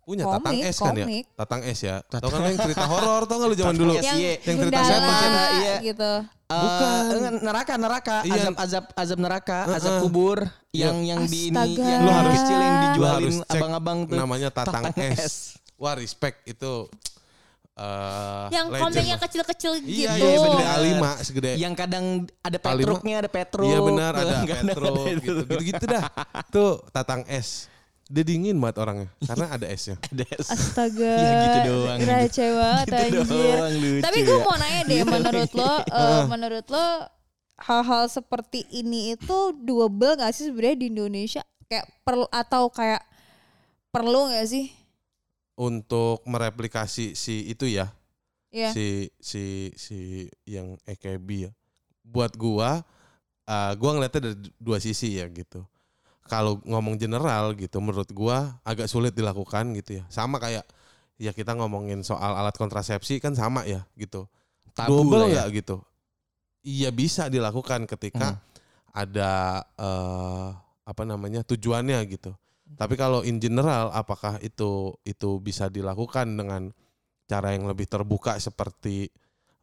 [0.00, 1.06] Punya Tatang Komik, S kan komik.
[1.06, 1.20] ya?
[1.36, 1.96] Tatang S ya.
[2.02, 3.92] Tahu kan yang cerita horor tau gak lu zaman dulu?
[3.94, 4.32] Yang iya.
[4.42, 5.74] Yang cerita setan, iya.
[5.80, 6.12] gitu.
[6.50, 7.02] Eh, Bukan.
[7.40, 8.34] neraka neraka Iya.
[8.42, 9.78] azab azab azab neraka Heeh.
[9.78, 10.38] azab kubur
[10.72, 11.84] yang yang di ini Astaga.
[11.86, 15.18] yang Lu harus- kecil yang dijualin abang-abang tuh namanya Tatang, Tatang S.
[15.20, 15.34] S.
[15.76, 16.90] Wah respect itu.
[17.72, 20.26] eh Yang komiknya kecil-kecil Iya, gitu.
[20.26, 21.50] iya segede A5, segede.
[21.56, 22.04] yang kadang
[22.38, 22.66] ada A5.
[22.76, 24.52] petruknya ada petruk Iya benar ada itu.
[25.22, 25.42] gitu.
[25.46, 26.04] Gitu-gitu dah.
[26.50, 27.70] Tuh Tatang S.
[28.10, 29.94] Dia dingin banget orangnya karena ada S-nya.
[30.10, 30.46] Ada S.
[30.50, 31.14] Astaga.
[31.22, 31.98] Ya, gitu doang.
[32.02, 33.22] Receh banget Gitu anjir.
[33.46, 34.42] doang, lucu Tapi gue ya.
[34.42, 36.86] mau nanya deh menurut lo eh, menurut lo
[37.60, 41.42] hal-hal seperti ini itu doable gak sih sebenarnya di Indonesia?
[41.64, 43.02] Kayak perlu atau kayak
[43.88, 44.74] perlu gak sih?
[45.54, 47.94] Untuk mereplikasi si itu ya.
[48.50, 48.74] Iya.
[48.74, 49.42] Si si
[49.78, 49.98] si
[50.42, 51.50] yang EKB ya.
[52.02, 52.82] Buat gua
[53.46, 55.62] eh, gua ngeliatnya dari dua sisi ya gitu.
[56.30, 60.04] Kalau ngomong general gitu menurut gua agak sulit dilakukan gitu ya.
[60.06, 60.62] Sama kayak
[61.18, 64.30] ya kita ngomongin soal alat kontrasepsi kan sama ya gitu.
[64.70, 65.50] Tabu Double lah ya.
[65.50, 65.82] gitu?
[66.62, 68.42] Iya bisa dilakukan ketika Hmm.
[68.94, 69.30] ada
[69.74, 70.48] eh,
[70.86, 72.30] apa namanya tujuannya gitu.
[72.70, 76.70] Tapi kalau in general apakah itu itu bisa dilakukan dengan
[77.26, 79.10] cara yang lebih terbuka seperti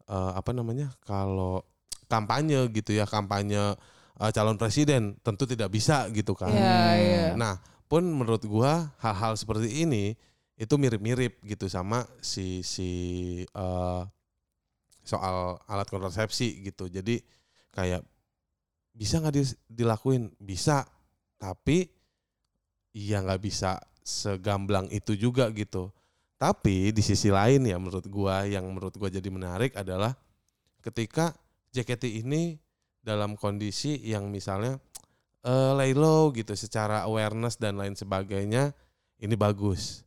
[0.04, 1.64] eh, apa namanya kalau
[2.08, 3.76] kampanye gitu ya kampanye
[4.18, 6.50] eh, calon presiden tentu tidak bisa gitu kan.
[6.50, 7.26] Iya, iya.
[7.38, 10.18] Nah, pun menurut gua hal-hal seperti ini
[10.58, 12.90] itu mirip-mirip gitu sama si si
[13.46, 14.02] eh,
[15.06, 16.90] soal alat kontrasepsi gitu.
[16.90, 17.22] Jadi
[17.72, 18.02] kayak
[18.92, 19.34] bisa nggak
[19.70, 20.34] dilakuin?
[20.42, 20.82] Bisa,
[21.38, 21.86] tapi
[22.90, 25.94] ya nggak bisa segamblang itu juga gitu.
[26.38, 30.14] Tapi di sisi lain ya menurut gua yang menurut gua jadi menarik adalah
[30.82, 31.34] ketika
[31.74, 32.58] JKT ini
[33.08, 34.76] dalam kondisi yang misalnya
[35.40, 38.76] eh, lay low gitu secara awareness dan lain sebagainya
[39.16, 40.04] ini bagus.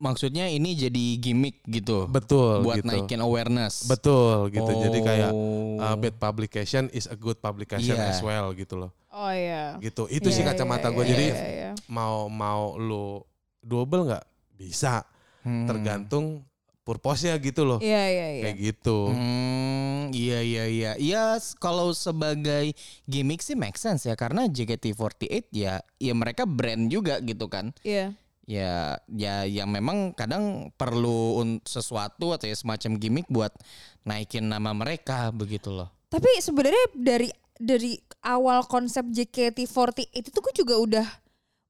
[0.00, 2.08] Maksudnya ini jadi gimmick gitu.
[2.08, 2.88] Betul buat gitu.
[2.88, 3.84] naikin awareness.
[3.84, 4.68] Betul gitu.
[4.80, 5.76] Jadi kayak Oh.
[5.76, 8.08] uh, bad publication is a good publication Iya.
[8.08, 8.92] as well gitu loh.
[9.12, 9.76] Oh iya.
[9.76, 10.08] Gitu.
[10.08, 11.04] Itu sih Iya, kacamata iya, gue.
[11.04, 11.70] iya, Jadi iya, iya.
[11.92, 13.20] mau mau lu
[13.60, 14.24] double nggak
[14.56, 15.04] bisa
[15.40, 15.68] Hmm.
[15.68, 16.44] tergantung
[16.90, 17.78] purpose-nya gitu loh.
[17.78, 18.42] Iya iya iya.
[18.50, 18.98] Kayak gitu.
[19.14, 20.92] Hmm, iya iya iya.
[20.98, 22.74] Iya kalau sebagai
[23.06, 27.70] gimmick sih make sense ya karena JKT48 ya ya mereka brand juga gitu kan.
[27.86, 28.18] Iya.
[28.50, 33.54] Ya ya yang memang kadang perlu sesuatu atau ya semacam gimmick buat
[34.02, 35.86] naikin nama mereka begitu loh.
[36.10, 37.94] Tapi sebenarnya dari dari
[38.26, 41.06] awal konsep JKT48 itu tuh gue juga udah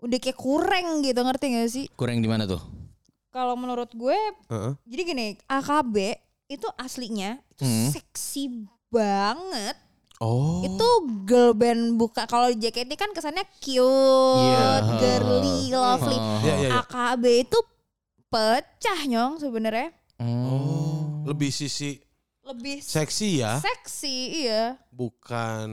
[0.00, 1.84] udah kayak kurang gitu ngerti gak sih?
[1.92, 2.79] Kurang di mana tuh?
[3.30, 4.72] Kalau menurut gue Heeh.
[4.84, 5.96] jadi gini AKB
[6.46, 7.88] itu aslinya itu Hmm.
[7.88, 9.78] seksi banget.
[10.18, 10.60] Oh.
[10.60, 10.88] Itu
[11.24, 13.80] girl band buka kalau JKT kan kesannya cute,
[14.42, 14.98] Iya.
[14.98, 16.18] girly, lovely.
[16.18, 16.42] Oh.
[16.42, 16.70] Iya, iya, iya.
[16.82, 17.58] AKB itu
[18.28, 19.94] pecah nyong sebenarnya.
[20.18, 21.24] Oh.
[21.24, 22.02] Lebih sisi
[22.50, 24.74] Lebih seksi ya, seksi iya.
[24.90, 25.68] bukan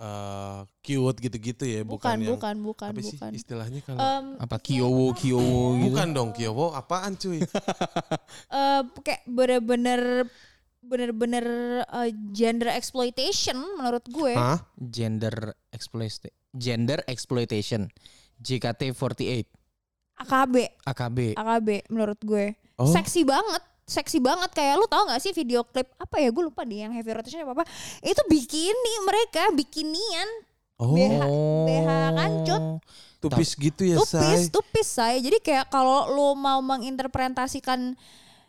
[0.00, 3.30] eh, cute gitu-gitu ya, Bukan, bukan, yang bukan, bukan, apa sih bukan.
[3.36, 5.84] istilahnya kalau Em, Apa Kyowo Kyowo gitu?
[5.92, 7.44] bukan dong Kyowo apaan cuy?
[8.56, 10.24] eh kayak bener-bener
[10.82, 11.46] bener-bener
[11.86, 14.34] eh, gender exploitation menurut gue.
[14.34, 14.58] Hah?
[14.80, 16.34] Gender exploitation.
[16.52, 17.88] Gender exploitation.
[18.42, 19.62] JKT48
[20.22, 20.54] AKB,
[20.86, 21.18] AKB.
[21.34, 22.54] AKB menurut gue.
[22.78, 22.86] Oh.
[22.90, 26.62] Seksi banget, seksi banget kayak lu tau gak sih video klip apa ya gue lupa
[26.62, 27.64] deh yang heavy rotation apa apa.
[28.00, 30.28] Itu bikini mereka, bikinian,
[30.76, 31.20] Oh, BH
[31.62, 32.62] BH kancut.
[33.18, 34.50] tupis gitu ya, tupis, say.
[34.50, 35.14] tupis saya.
[35.16, 37.94] Jadi kayak kalau lu mau menginterpretasikan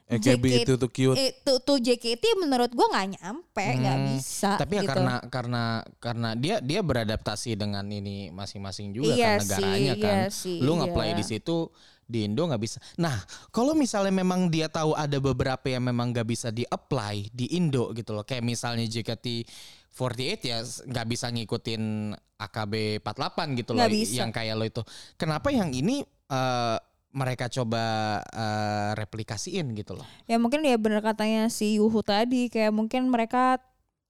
[0.04, 1.16] AKB JKT itu tuh cute.
[1.16, 4.52] itu tuh JKT menurut gua nggak nyampe, nggak Hmm, bisa.
[4.58, 4.90] Tapi ya gitu.
[4.92, 5.64] karena karena
[5.98, 10.18] karena dia dia beradaptasi dengan ini masing-masing juga Iya kan negaranya sih, kan.
[10.18, 10.80] iya sih, Lu iya.
[10.84, 11.58] nge-play di situ
[12.06, 12.78] di Indo nggak bisa.
[12.96, 13.16] Nah,
[13.50, 18.12] kalau misalnya memang dia tahu ada beberapa yang memang nggak bisa di-apply di Indo gitu
[18.12, 18.24] loh.
[18.24, 23.82] Kayak misalnya JKT48 ya s- nggak bisa ngikutin AKB 48 gitu loh
[24.14, 24.82] yang kayak lo itu.
[25.16, 26.78] Kenapa yang ini eh,
[27.14, 27.84] mereka coba
[28.26, 30.06] eh, replikasiin gitu loh.
[30.26, 33.62] Ya mungkin ya bener katanya si Yuhu tadi kayak mungkin mereka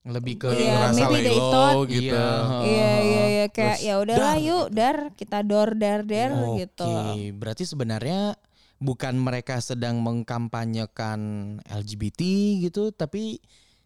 [0.03, 2.11] Lebih ke Iya, ngerasa maybe they low thought- gitu.
[2.11, 2.35] Iya.
[2.61, 6.91] iya iya iya kayak Terus ya udahlah yuk dar kita dor dar dar Oke, gitu.
[7.33, 8.35] berarti sebenarnya
[8.77, 11.19] bukan mereka sedang mengkampanyekan
[11.63, 12.19] LGBT
[12.61, 13.39] gitu, tapi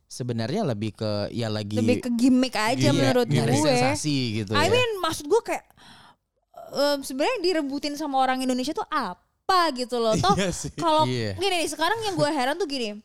[0.03, 3.43] sebenarnya lebih ke ya lagi Lebih ke gimmick aja iya, menurut gue.
[3.59, 4.71] sensasi gitu I ya.
[4.71, 5.67] mean maksud gue kayak
[6.71, 10.11] em, sebenarnya direbutin sama orang Indonesia tuh apa gitu loh.
[10.13, 10.71] Toh Iya sih.
[10.75, 11.39] kalau Iya.
[11.39, 12.99] gini nih sekarang yang gue heran tuh gini.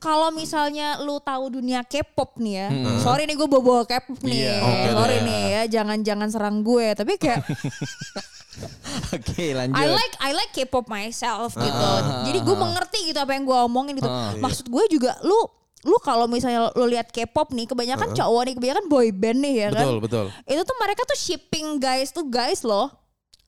[0.00, 2.68] Kalau misalnya lu tahu dunia K-pop nih ya.
[2.98, 4.40] Sorry nih gue bawa K-pop nih.
[4.40, 4.56] Iya.
[4.58, 5.22] Oke sorry deh.
[5.22, 6.86] nih ya, jangan-jangan serang gue.
[6.96, 7.44] Tapi kayak
[9.16, 9.76] Oke, lanjut.
[9.76, 11.88] I like I like K-pop myself gitu.
[12.24, 14.08] Jadi gue mengerti gitu apa yang gue omongin gitu.
[14.08, 14.32] Ah.
[14.36, 15.36] Maksud gue juga lu
[15.82, 19.68] lu kalau misalnya lu lihat K-pop nih kebanyakan cowok nih kebanyakan boy band nih ya
[19.72, 19.84] kan.
[19.84, 20.26] Betul, betul.
[20.48, 22.88] Itu tuh mereka tuh shipping guys tuh guys loh.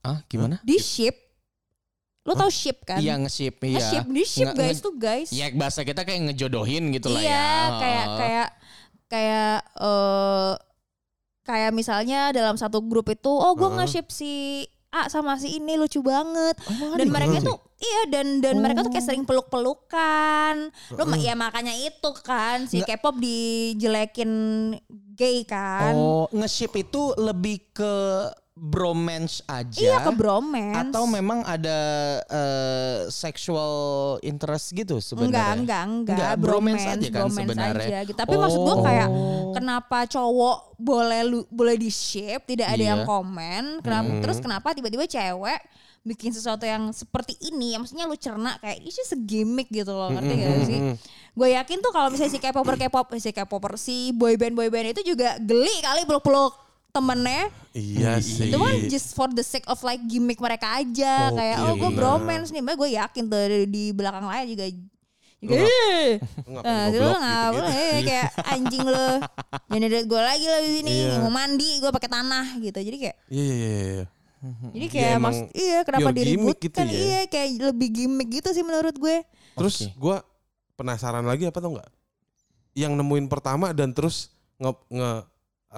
[0.05, 0.61] Ah, gimana?
[0.61, 1.24] Di ship.
[2.25, 2.97] Lu tahu ship kan?
[2.97, 3.77] Iya nge-ship iya.
[3.77, 5.29] Nge-ship di ship Nge- guys nge- tuh guys.
[5.29, 7.29] Ya bahasa kita kayak ngejodohin gitu lah ya.
[7.29, 8.49] iya, kayak kayak
[9.07, 10.53] kayak eh
[11.45, 13.77] kayak misalnya dalam satu grup itu oh gue Heeh.
[13.79, 14.33] nge-ship si
[14.89, 16.55] A sama si ini lucu banget.
[16.71, 20.71] Oh, dan mereka tuh iya dan dan mereka tuh kayak sering peluk-pelukan.
[20.89, 21.19] Lu Hmm.
[21.19, 24.31] ya makanya itu kan si K-pop dijelekin
[25.13, 25.93] gay kan.
[25.93, 27.95] Oh, nge-ship itu lebih ke
[28.55, 29.75] bromance aja.
[29.77, 30.79] iya ke bromance.
[30.79, 31.79] Atau memang ada
[32.25, 33.75] eh, sexual
[34.23, 35.55] interest gitu Enggak, sebenarnya?
[35.59, 37.87] enggak, enggak, Enggak, bromance aja kan bromance sebenarnya.
[37.91, 38.15] aja gitu.
[38.17, 39.51] Tapi maksud gue kayak Oh.
[39.53, 42.91] kenapa cowok boleh lu, boleh di shape, tidak ada Iya.
[42.95, 43.83] yang komen.
[43.83, 44.23] Kenapa Hmm.
[44.23, 45.61] terus kenapa tiba-tiba cewek
[46.05, 50.13] bikin sesuatu yang seperti ini, yang maksudnya lu cerna kayak ini sih gimmick gitu loh,
[50.13, 50.81] ngerti gak sih?
[51.35, 55.35] Gue yakin tuh kalau misalnya si K-popper K-pop, si K-popper si boyband boyband itu juga
[55.39, 56.55] geli kali peluk-peluk
[56.95, 58.49] temennya Iya sih.
[58.49, 61.91] itu kan just for the sake of like gimmick mereka aja Oke, kayak oh gue
[61.91, 61.99] benar.
[61.99, 64.65] bromance nih mbak gue yakin tuh di, di belakang layar juga
[65.37, 66.09] juga Lu "Eh."
[66.41, 69.09] Lu ngapain Nah, goblok lu nggak boleh kayak anjing lu.
[69.67, 70.93] Jangan lihat gue lagi lah di sini.
[71.05, 71.15] Iya.
[71.21, 72.79] Mau mandi gue pakai tanah gitu.
[72.79, 74.05] Jadi kayak Iya, iya, iya, iya.
[74.71, 76.63] jadi kayak emang mas iya kenapa diributkan?
[76.63, 76.89] gitu ya.
[76.89, 79.17] Iya kayak lebih gimmick gitu sih menurut gue.
[79.53, 79.93] Terus Oke.
[79.97, 80.17] gua
[80.75, 81.91] penasaran lagi apa tau nggak?
[82.73, 85.11] Yang nemuin pertama dan terus nge, nge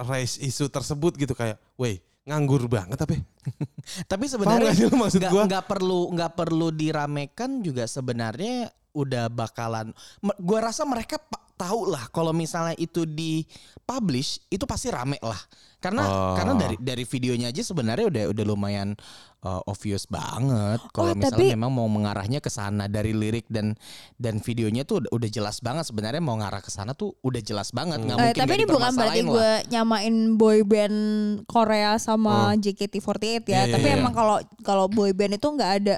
[0.05, 3.23] raise isu tersebut gitu kayak, weh nganggur banget tapi
[4.11, 9.93] Tapi Paham sebenarnya nggak nggak perlu nggak perlu diramekan juga sebenarnya udah bakalan.
[10.41, 11.21] Gua rasa mereka
[11.57, 13.41] tahu lah kalau misalnya itu di
[13.81, 15.39] publish itu pasti rame lah.
[15.77, 16.33] Karena Oh.
[16.33, 18.97] karena dari dari videonya aja sebenarnya udah udah lumayan
[19.41, 23.77] uh, obvious banget kalau Oh, misalnya tapi- memang mau mengarahnya ke sana dari lirik dan
[24.15, 27.69] dan videonya tuh udah, udah jelas banget sebenarnya mau ngarah ke sana tuh udah jelas
[27.69, 30.97] banget nggak Eh, mungkin tapi ini bukan berarti gue nyamain boy band
[31.45, 33.29] Korea sama JKT48 ya.
[33.45, 33.97] Iya, iya, tapi iya.
[33.97, 35.95] emang kalau kalau boy band itu nggak ada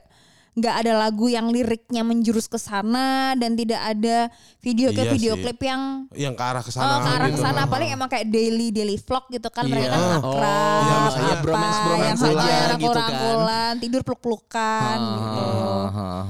[0.59, 4.27] nggak ada lagu yang liriknya menjurus ke sana dan tidak ada
[4.59, 5.41] video ke Iya video sih.
[5.41, 6.95] klip yang Yang ke arah ke oh, sana.
[6.97, 7.41] ke arah ke gitu.
[7.41, 9.95] sana paling emang kayak daily daily vlog gitu kan mereka Iya.
[9.95, 10.29] kan Oh.
[10.29, 13.73] akrab Iya, apa, misalnya bromance-bromance yang aja aja gitu kan.
[13.79, 15.43] tidur peluk-pelukan gitu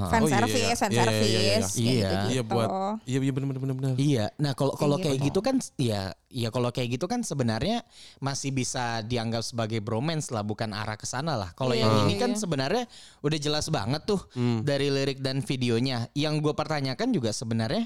[0.02, 0.76] fan Oh, iya, service iya.
[0.76, 1.90] fan Iya, iya, iya, service iya.
[1.90, 2.10] Iya.
[2.30, 2.70] Iya buat
[3.04, 3.94] Iya iya benar benar benar.
[3.98, 5.40] Iya, nah kalau kalau Kayak kayak gitu.
[5.40, 7.82] gitu kan ya ya kalau kayak gitu kan sebenarnya
[8.20, 11.50] masih bisa dianggap sebagai bromance lah, bukan arah ke sana lah.
[11.54, 12.38] Kalau Iya, yang iya, ini kan iya.
[12.38, 12.84] sebenarnya
[13.20, 14.19] udah jelas banget tuh
[14.62, 16.08] dari lirik dan videonya.
[16.12, 17.86] Yang gue pertanyakan juga sebenarnya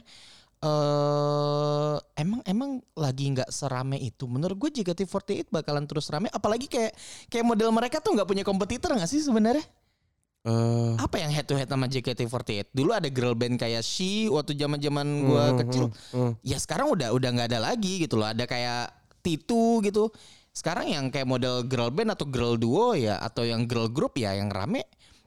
[0.63, 4.23] eh emang emang lagi nggak serame itu.
[4.25, 6.31] Menurut gue JKT48 bakalan terus rame.
[6.31, 6.95] Apalagi kayak
[7.27, 9.63] kayak model mereka tuh nggak punya kompetitor nggak sih sebenarnya?
[10.43, 12.71] Eh, Apa yang head to head sama JKT48?
[12.71, 15.85] Dulu ada girl band kayak She waktu zaman-zaman gua Hmm, kecil.
[16.11, 16.31] hmm.
[16.43, 18.27] Ya sekarang udah udah nggak ada lagi gitu loh.
[18.27, 20.11] Ada kayak Titu gitu.
[20.51, 24.35] Sekarang yang kayak model girl band atau girl duo ya atau yang girl group ya
[24.35, 24.83] yang rame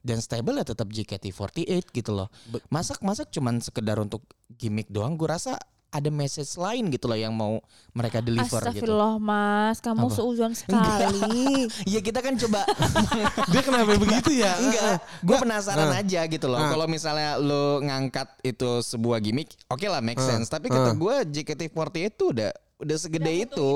[0.06, 2.30] dan stable ya tetap JKT48 gitu loh.
[2.70, 4.22] Masak-masak cuman sekedar untuk
[4.54, 5.18] gimmick doang.
[5.18, 5.58] Gue rasa
[5.90, 7.62] ada message lain gitu loh yang mau
[7.96, 8.84] mereka deliver gitu.
[8.84, 11.66] Astagfirullah mas, kamu seuzon sekali.
[11.88, 12.68] Iya kita kan coba
[13.54, 14.52] Dia kenapa begitu ya?
[14.60, 16.02] Enggak, gue penasaran Nah.
[16.02, 16.60] aja gitu loh.
[16.60, 16.68] Nah.
[16.68, 20.50] Kalau misalnya lo ngangkat itu sebuah gimmick, oke lah make sense.
[20.52, 23.72] Tapi kata gue JKT48 itu udah udah segede itu.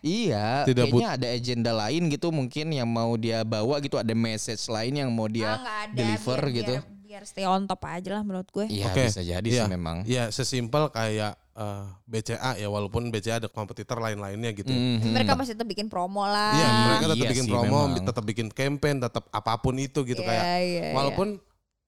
[0.00, 4.60] Iya, Tidak kayaknya ada agenda lain gitu mungkin yang mau dia bawa gitu, ada message
[4.66, 6.74] lain yang mau dia Ah, ada, deliver biar, gitu.
[6.78, 8.66] Biar, biar stay on top aja lah menurut gue.
[8.68, 9.04] Iya Oke.
[9.06, 9.64] bisa jadi Iya.
[9.64, 9.96] sih memang.
[10.04, 14.68] Ya sesimpel kayak eh, BCA ya walaupun BCA ada kompetitor lain-lainnya gitu.
[14.68, 15.12] Mhm.
[15.12, 16.52] Mereka masih tetap bikin promo lah.
[16.52, 18.04] Iya, mereka tetap Iya bikin sih, promo, memang.
[18.04, 20.44] tetap bikin campaign, tetap apa pun itu gitu Iya, kayak.
[20.44, 20.92] iya, iya.
[20.92, 21.28] Walaupun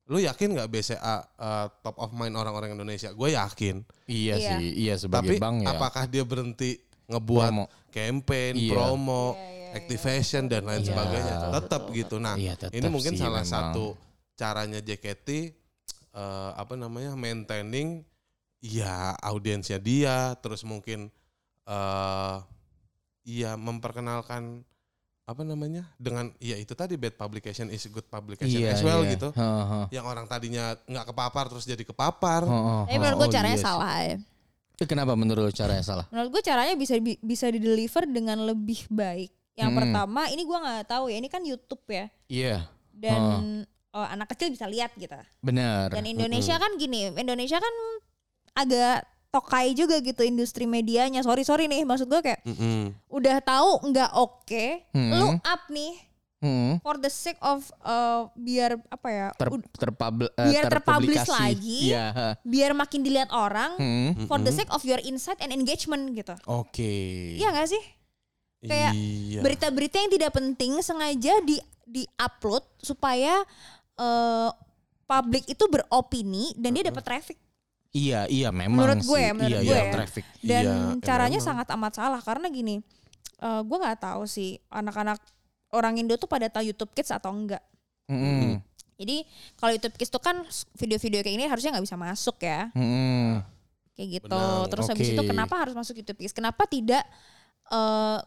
[0.04, 3.08] lu yakin nggak BCA eh, top of mind orang-orang Indonesia?
[3.10, 3.80] Gue yakin.
[4.04, 4.48] Iya Iya.
[4.52, 5.68] sih, iya sebagai Tapi bank ya.
[5.72, 7.64] apakah dia berhenti ngebuat Promo.
[7.88, 8.70] campaign, Iya.
[8.70, 9.24] promo,
[9.72, 10.88] activation dan lain Iya.
[10.92, 11.34] sebagainya?
[11.52, 12.16] Tetap gitu.
[12.18, 13.72] Nah, Iya, tetap ini mungkin sih salah memang.
[13.72, 13.84] satu
[14.34, 15.28] caranya JKT
[16.14, 18.04] eh, apa namanya maintaining
[18.60, 21.08] ya audiensnya dia, terus mungkin
[21.64, 22.36] eh
[23.24, 24.62] iya memperkenalkan
[25.24, 29.16] apa namanya dengan ya itu tadi bad publication is good publication Iya, as well iya.
[29.16, 29.28] gitu.
[29.32, 29.84] Heeh.
[29.90, 32.44] Yang orang tadinya nggak kepapar terus jadi kepapar.
[32.44, 33.36] Heeh, Tapi menurut gue heeh.
[33.40, 33.68] caranya Oh, iya sih.
[33.72, 34.16] salah ya.
[34.74, 36.04] Eh, Kenapa menurut caranya salah?
[36.12, 39.32] Menurut gue caranya bisa bisa di deliver dengan lebih baik.
[39.54, 39.78] Yang Hmm.
[39.80, 41.16] pertama, ini gue nggak tahu ya.
[41.16, 42.56] Ini kan YouTube ya, Iya,
[42.92, 45.14] dan eh, anak kecil bisa lihat gitu.
[45.40, 45.88] benar.
[45.88, 47.74] Dan Indonesia kan gini, Indonesia kan
[48.52, 51.20] agak tokai juga gitu industri medianya.
[51.20, 52.94] Sorry sorry nih, maksud gue kayak Mm-mm.
[53.08, 55.10] udah tahu nggak oke, Hmm.
[55.12, 55.98] lu up nih
[56.38, 56.76] Hmm.
[56.78, 61.32] for the sake of eh, biar apa ya, ter ud- terpub- eh, Biar terpublish terpublikasi.
[61.34, 61.80] lagi.
[61.90, 62.36] Ha.
[62.38, 64.28] biar makin dilihat orang Hmm.
[64.28, 66.36] for the sake of your insight and engagement gitu.
[66.44, 66.92] Oke.
[67.34, 67.80] Iya gak sih?
[68.60, 69.40] Kayak iya.
[69.40, 73.40] Berita-berita yang tidak penting sengaja di di upload supaya
[73.94, 74.50] eh,
[75.04, 77.36] publik itu beropini dan dia dapat traffic.
[77.94, 79.22] Iya, iya memang Menurut gue sih.
[79.22, 79.92] ya, menurut iya, gue iya, ya.
[79.94, 80.24] traffic.
[80.42, 81.46] Dan Iya, caranya emang.
[81.46, 82.82] sangat amat salah karena gini,
[83.38, 85.22] eh, gue nggak tahu sih anak-anak
[85.70, 87.62] orang Indo tuh pada tahu YouTube Kids atau enggak.
[88.10, 88.58] Mm-mm.
[88.94, 89.22] Jadi
[89.54, 90.42] kalau YouTube Kids tuh kan
[90.74, 93.42] video-video kayak ini harusnya nggak bisa masuk ya, Mm-mm.
[93.94, 94.26] kayak gitu.
[94.42, 95.14] Benar, Terus habis oke.
[95.14, 96.34] itu kenapa harus masuk YouTube Kids?
[96.34, 97.06] Kenapa tidak?
[97.64, 98.18] eh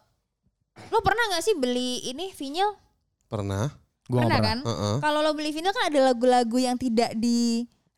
[0.89, 2.71] lo pernah nggak sih beli ini vinyl?
[3.27, 3.67] Pernah?
[4.07, 4.47] Gua pernah pernah.
[4.47, 4.57] kan?
[4.63, 4.95] Heeh.
[5.03, 7.11] Kalau lo beli vinyl kan ada lagu-lagu yang tidak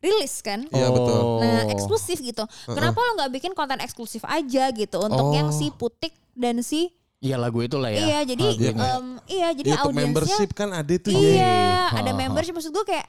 [0.00, 0.64] dirilis kan?
[0.66, 1.20] Iya, betul.
[1.38, 1.72] Nah, Oh.
[1.72, 2.42] eksklusif gitu.
[2.66, 5.32] Kenapa lo nggak bikin konten eksklusif aja gitu untuk Oh.
[5.32, 6.88] yang si Putik dan si
[7.20, 8.00] Iya lagu itu lah ya.
[8.00, 11.20] Iya, jadi em, iya jadi YouTube audiensnya membership kan ada tuh ya.
[11.20, 12.16] Iya, Ha, ada ha.
[12.16, 13.06] membership maksud gue kayak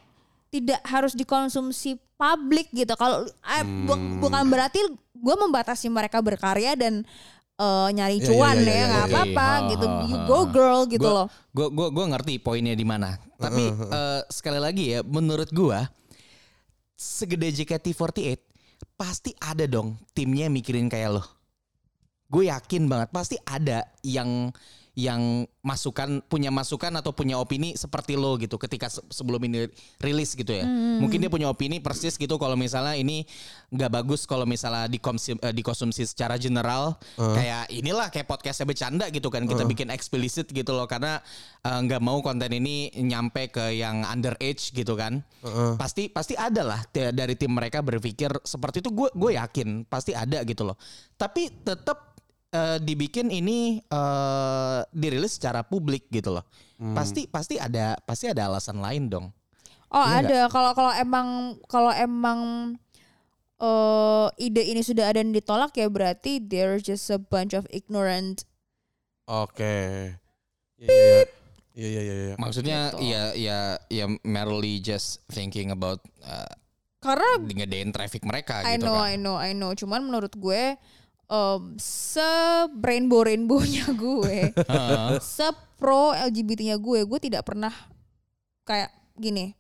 [0.50, 2.92] tidak harus dikonsumsi publik gitu.
[2.94, 4.20] Kalau eh, bu- Hmm.
[4.20, 4.84] bukan berarti
[5.16, 7.08] gue membatasi mereka berkarya dan
[7.54, 9.14] eh, nyari Iya, cuan iya, iya, ya iya, nggak iya.
[9.14, 9.86] apa-apa Ha, gitu.
[9.86, 11.28] ha, You go girl gitu Gua- loh.
[11.50, 13.16] Gue gua gua ngerti poinnya di mana.
[13.38, 15.88] Tapi eh, sekali lagi ya, menurut gua
[17.02, 18.38] segede JKT48
[18.94, 21.24] pasti ada dong timnya mikirin kayak lo.
[22.30, 24.54] Gue yakin banget pasti ada yang
[24.92, 30.36] yang masukan punya masukan atau punya opini seperti lo gitu ketika se- sebelum ini rilis
[30.36, 30.68] gitu ya.
[31.00, 33.24] Mungkin dia punya opini persis gitu kalau misalnya ini
[33.72, 39.32] nggak bagus kalau misalnya dikonsum, eh, dikonsumsi secara general kayak inilah kayak podcastnya bercanda gitu
[39.32, 41.24] kan kita bikin eksplisit gitu loh karena
[41.64, 45.24] eh, nggak mau konten ini nyampe ke yang underage gitu kan.
[45.80, 50.44] Pasti pasti ada lah dari tim mereka berpikir seperti itu gue gue yakin pasti ada
[50.44, 50.76] gitu loh.
[51.16, 52.11] Tapi tetap
[52.52, 56.46] eh, dibikin ini eh, dirilis secara publik gitu loh.
[56.82, 59.30] Pasti pasti ada pasti ada alasan lain dong.
[59.92, 62.40] Oh Iya ada kalau kalau emang kalau emang
[63.62, 68.50] eh ide ini sudah ada yang ditolak ya berarti there's just a bunch of ignorant.
[69.30, 70.10] Oke.
[70.82, 71.22] Iya iya
[71.78, 72.16] iya iya iya.
[72.34, 72.36] iya.
[72.42, 73.14] Maksudnya Gitu.
[73.14, 73.58] ya ya
[73.94, 76.50] ya merely just thinking about uh,
[76.98, 79.06] Karena ngedein traffic mereka I gitu know kan.
[79.06, 80.74] I know I know cuman menurut gue
[81.32, 82.22] um, se
[82.78, 84.52] rainbow rainbownya gue,
[85.18, 87.72] se pro LGBT-nya gue, gue tidak pernah
[88.64, 89.56] kayak gini.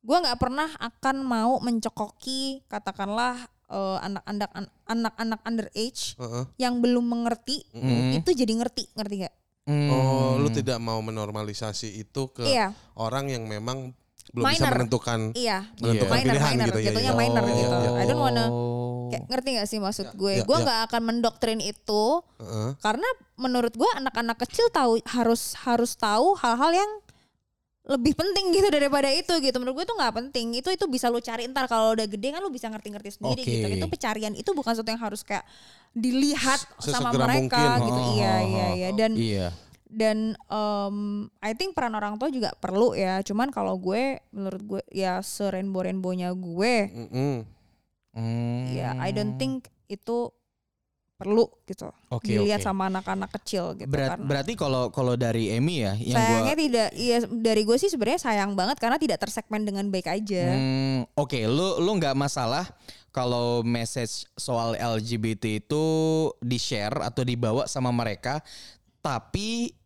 [0.00, 3.36] Gue nggak pernah akan mau mencokoki katakanlah
[3.68, 4.50] eh, anak-anak
[4.84, 6.44] anak-anak underage Heeh.
[6.56, 8.16] yang belum mengerti Mm.
[8.16, 9.34] itu jadi ngerti ngerti gak?
[9.62, 9.86] Hmm.
[9.86, 13.92] Oh, lu tidak mau menormalisasi itu ke Iya orang yang memang
[14.30, 14.72] belum bisa Minor.
[14.74, 16.86] menentukan iya menentukan minor pilihan minor gitu ya.
[16.88, 17.18] jatuhnya ya.
[17.18, 17.50] minor Oh.
[17.52, 17.76] gitu.
[17.92, 18.69] I don't wanna Oh.
[19.10, 20.32] Kayak ngerti gak sih maksud gue?
[20.38, 20.62] ya, gue ya.
[20.62, 22.04] nggak akan mendoktrin itu
[22.38, 22.70] Heeh.
[22.78, 26.92] karena menurut gue anak-anak kecil tahu harus harus tahu hal-hal yang
[27.80, 31.18] lebih penting gitu daripada itu gitu menurut gue itu nggak penting itu itu bisa lu
[31.18, 33.50] cari ntar kalau udah gede kan lu bisa ngerti-ngerti sendiri Oke.
[33.50, 35.42] gitu itu pencarian itu bukan sesuatu yang harus kayak
[35.90, 37.82] dilihat sama Sesegera mereka mungkin.
[37.82, 39.46] gitu Oh, iya oh, iya oh, iya dan Iya.
[39.90, 40.96] dan um,
[41.42, 45.82] I think peran orang tua juga perlu ya cuman kalau gue menurut gue ya serainbow
[45.82, 47.34] rainbownya gue Mm-mm.
[48.10, 48.74] Hmm.
[48.74, 50.34] ya I don't think itu
[51.14, 52.66] perlu gitu Oke, dilihat oke.
[52.66, 56.64] sama anak-anak kecil gitu Berat- karena berarti kalau kalau dari Emmy ya yang sayangnya gua
[56.64, 61.04] tidak iya dari gue sih sebenarnya sayang banget karena tidak tersegmen dengan baik aja Hmm,
[61.12, 62.64] Oke, lu lu nggak masalah
[63.12, 65.84] kalau message soal LGBT itu
[66.40, 68.40] di share atau dibawa sama mereka,
[68.98, 69.76] tapi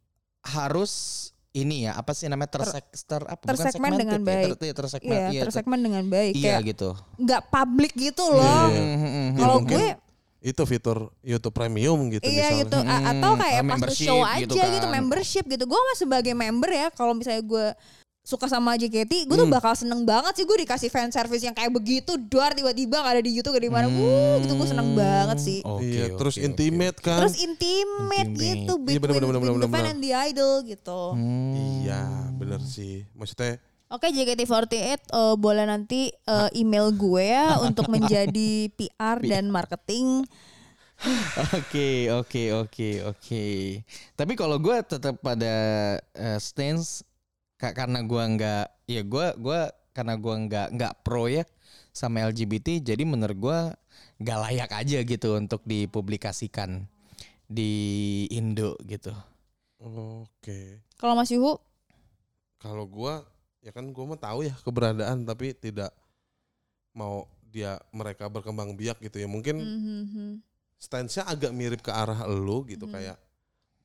[0.45, 4.47] harus ini ya apa sih namanya tersek ter, apa bukan tersegmen segmented dengan ya, baik.
[4.51, 6.89] ter- iya, tersegmen iya iya, ter- tersegmen dengan baik iya kayak gitu.
[7.17, 9.29] nggak publik gitu loh Iya, hmm, hmm.
[9.39, 9.87] kalau gue
[10.45, 12.61] Itu fitur YouTube Premium gitu iya misalnya.
[12.61, 14.93] gitu Hmm, atau kayak pas show aja gitu gitu, kan.
[14.93, 17.67] membership gitu gue mah sebagai member ya kalau misalnya gue
[18.25, 19.53] suka sama JKT gue tuh Hmm.
[19.53, 23.23] bakal seneng banget sih gue dikasih fan service yang kayak begitu duar tiba-tiba gak ada
[23.23, 26.43] di YouTube gak di mana Wuh, gitu gue seneng banget sih iya, oke, terus oke.
[26.43, 27.21] intimate kan.
[27.21, 28.33] terus intimate, Intimate.
[28.35, 29.93] gitu Iya, between, bener, bener, between bener, the fan bener.
[29.93, 31.53] and the idol gitu Hmm.
[31.85, 32.03] Iya,
[32.35, 33.05] bener sih.
[33.13, 34.99] Maksudnya Oke JKT48 eh,
[35.37, 40.25] boleh nanti eh, email gue ya untuk menjadi PR dan marketing.
[41.53, 43.47] Oke, oke, oke, oke.
[44.15, 45.55] Tapi kalau gue tetap pada
[46.01, 47.05] eh, stance
[47.73, 49.61] karena gua nggak, ya gua gua
[49.97, 51.49] karena gua nggak nggak pro ya
[51.95, 53.59] sama LGBT, jadi menurut gua
[54.21, 56.85] nggak layak aja gitu untuk dipublikasikan
[57.49, 57.71] di
[58.35, 59.15] Indo gitu.
[59.81, 60.85] oke.
[60.99, 61.57] Kalau Mas Yuhu,
[62.59, 63.23] Kalau gua
[63.61, 65.93] ya kan gua mah tahu ya keberadaan tapi tidak
[66.97, 69.29] mau dia mereka berkembang biak gitu ya.
[69.31, 70.43] Mungkin Mhm.
[70.81, 72.95] stance-nya agak mirip ke arah elu gitu Hmm.
[72.99, 73.17] kayak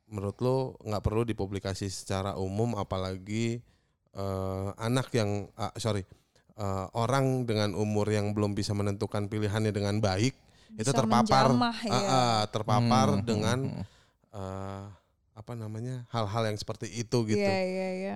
[0.10, 3.62] menurut lo nggak perlu dipublikasi secara umum apalagi
[4.14, 6.04] eh, anak yang ah, sorry
[6.58, 10.34] eh, orang dengan umur yang belum bisa menentukan pilihannya dengan baik
[10.70, 12.02] itu Bisa terpapar menjamah, ah, ya.
[12.10, 13.86] ah, terpapar Hmm, dengan hmm, hmm.
[14.34, 14.84] eh,
[15.34, 18.16] apa namanya hal-hal yang seperti itu gitu Iya iya iya.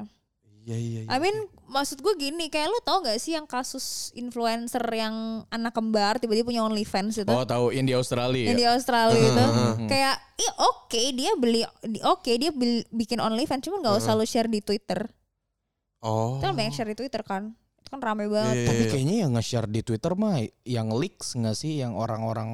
[0.63, 1.10] Iya iya iya.
[1.12, 1.36] I mean
[1.67, 6.47] maksud gue gini, kayak lu tau gak sih yang kasus influencer yang anak kembar tiba-tiba
[6.47, 7.32] punya OnlyFans itu?
[7.34, 8.47] Oh tahu in di Australia.
[8.47, 9.45] yang di Australia itu
[9.91, 11.62] kayak iya oke dia beli
[12.04, 15.04] oke dia beli- bikin OnlyFans cuman nggak usah lu share di Twitter
[16.04, 17.56] oh itu kan banyak share di Twitter kan
[17.93, 18.89] kan rame banget Iya, Tapi iya.
[18.89, 22.49] kayaknya yang nge-share di Twitter mah yang leaks nggak sih yang orang-orang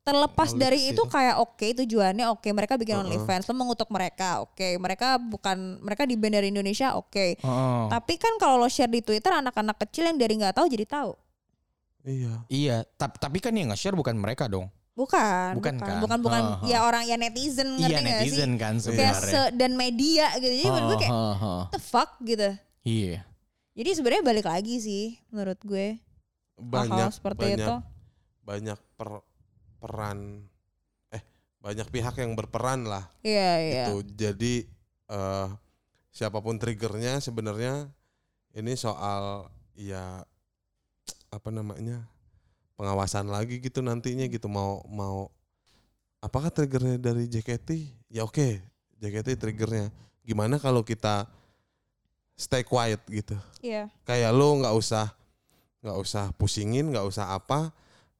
[0.00, 0.92] terlepas dari itu.
[0.92, 3.06] itu kayak oke tujuannya oke mereka bikin Uh-uh.
[3.06, 7.82] OnlyFans lo mengutuk mereka oke mereka bukan mereka di band dari Indonesia oke Heeh.
[7.88, 11.16] tapi kan kalau lo share di Twitter anak-anak kecil yang dari nggak tahu jadi tahu
[12.02, 14.66] iya Iya, tapi tapi kan yang nge-share bukan mereka dong.
[14.92, 16.00] bukan Bukan bukan kan?
[16.00, 16.68] bukan, bukan Uh-huh.
[16.68, 18.82] ya orang ya netizen ngerti Iya nggak sih netizen kan kayak
[19.16, 19.32] sebenarnya.
[19.32, 21.60] se dan media gitu jadi menurut gue kayak heeh.
[21.62, 22.50] what the fuck gitu
[22.82, 23.22] Iya.
[23.72, 25.96] Jadi sebenarnya balik lagi sih menurut gue.
[26.60, 27.76] Banyak hal-hal seperti banyak itu.
[28.42, 29.26] banyak per-
[29.80, 30.46] peran
[31.10, 31.22] eh
[31.58, 33.08] banyak pihak yang berperan lah.
[33.24, 33.84] Iya iya.
[33.88, 33.96] Gitu.
[34.12, 34.54] Jadi
[35.08, 35.48] eh
[36.12, 37.88] siapa pun triggernya sebenarnya
[38.52, 40.20] ini soal ya
[41.32, 42.04] apa namanya
[42.76, 44.52] pengawasan lagi gitu nantinya gitu.
[44.52, 45.32] Mau mau
[46.20, 47.68] apakah triggernya dari JKT
[48.12, 48.60] ya oke
[49.00, 49.88] JKT triggernya.
[50.22, 51.26] Gimana kalau kita
[52.34, 53.36] stay quiet gitu?
[53.60, 53.88] Iya.
[54.02, 55.12] Kayak lu nggak usah
[55.80, 57.74] nggak usah pusingin, nggak usah apa,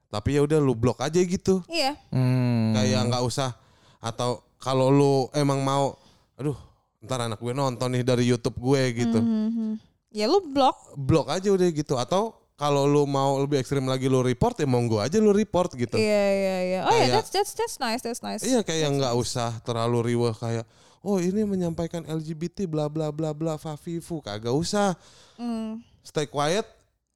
[0.09, 1.63] tapi ya udah lu blok aja gitu.
[1.67, 1.95] Iya.
[2.11, 2.75] Hmm.
[2.75, 3.55] Kayak nggak usah
[3.99, 5.95] atau kalau lu emang mau,
[6.35, 6.59] aduh,
[6.99, 9.79] ntar anak gue nonton nih dari YouTube gue gitu, Mhm.
[10.11, 10.93] Ya lu blok.
[10.95, 11.97] blok aja udah gitu.
[11.97, 15.97] Atau kalau lu mau lebih ekstrim lagi lu report ya monggo aja lu report gitu.
[15.97, 16.81] Iya iya iya.
[16.85, 18.43] Oh ya Kayak- that's that's that's nice that's nice.
[18.43, 20.63] Iya kayak nggak usah terlalu riweh kayak
[21.03, 24.95] oh ini menyampaikan LGBT bla bla bla bla fafifu kagak usah
[25.35, 25.83] Hmm.
[26.01, 26.65] stay quiet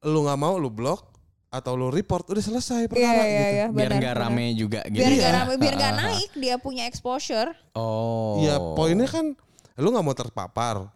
[0.01, 1.15] lu nggak mau lu blok
[1.47, 3.55] atau lu report udah selesai Iya perkara iya gitu.
[3.55, 3.65] iya.
[3.65, 4.99] biar benar, nggak rame juga gitu.
[4.99, 5.17] Biar ya.
[5.17, 7.49] nggak rame, biar nggak naik dia punya exposure.
[7.71, 8.43] Oh.
[8.43, 9.31] Ya poinnya kan
[9.75, 10.91] lu nggak mau terpapar,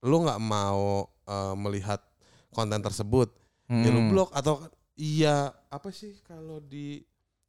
[0.00, 2.02] lu nggak mau eh, melihat
[2.50, 3.30] konten tersebut,
[3.64, 4.10] ya lu Hmm.
[4.10, 4.58] blok atau
[4.94, 7.02] iya apa sih kalau di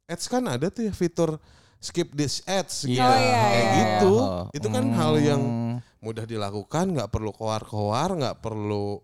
[0.04, 1.40] ads kan ada tuh ya fitur
[1.78, 2.98] skip this ads gitu.
[2.98, 3.06] Iya.
[3.06, 3.72] Oh, iya, kayak iya.
[3.78, 4.12] gitu.
[4.14, 4.44] Oh.
[4.50, 5.74] Itu kan hal yang Hmm.
[5.98, 8.98] mudah dilakukan, nggak perlu koar-koar, nggak perlu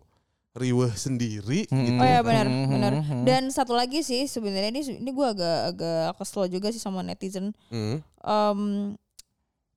[0.55, 1.67] riweh sendiri.
[1.67, 1.83] Hmm.
[1.85, 1.99] Gitu.
[1.99, 2.93] Oh ya benar Mhm, benar.
[2.95, 3.23] mhm.
[3.27, 7.51] Dan satu lagi sih sebenarnya ini ini gue agak agak kesel juga sih sama netizen.
[7.71, 7.99] Hmm.
[8.23, 8.61] Em,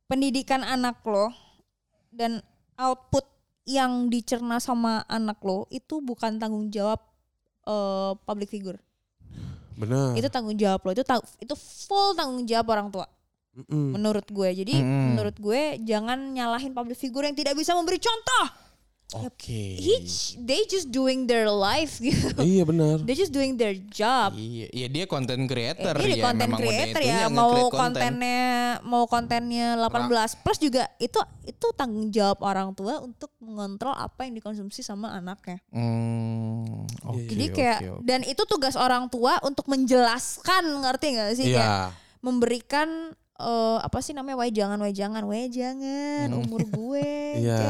[0.05, 1.33] pendidikan anak lo
[2.09, 2.39] dan
[2.77, 3.25] output
[3.65, 7.01] yang dicerna sama anak lo itu bukan tanggung jawab
[7.67, 8.79] eh, public figure.
[9.77, 10.17] Benar.
[10.17, 10.91] Itu tanggung jawab lo.
[10.91, 13.05] Itu tang- itu full tanggung jawab orang tua
[13.55, 13.93] Mm-mm.
[13.93, 14.49] menurut gue.
[14.51, 15.13] Jadi Mm-mm.
[15.13, 18.45] menurut gue jangan nyalahin public figure yang tidak bisa memberi contoh.
[19.09, 19.79] Oke.
[19.79, 20.03] He,
[20.37, 22.35] they just doing their life gitu.
[22.35, 22.99] Iya benar.
[22.99, 24.35] They just doing their job.
[24.35, 26.23] Iya, iya dia content creator Eh, Ini ya.
[26.27, 27.79] konten memang udah creator ya, mau konten.
[27.95, 28.43] kontennya
[28.83, 34.35] mau kontennya 18 plus juga itu itu tanggung jawab orang tua untuk mengontrol apa yang
[34.35, 35.63] dikonsumsi sama anaknya.
[35.71, 38.03] Hmm, oke, Jadi oke, kayak oke.
[38.03, 41.95] dan itu tugas orang tua untuk menjelaskan ngerti nggak sih kayak Iya.
[42.19, 47.09] memberikan eh, apa sih namanya wejangan wejangan wejangan umur gue.
[47.33, 47.35] Hmm.
[47.43, 47.61] Iya.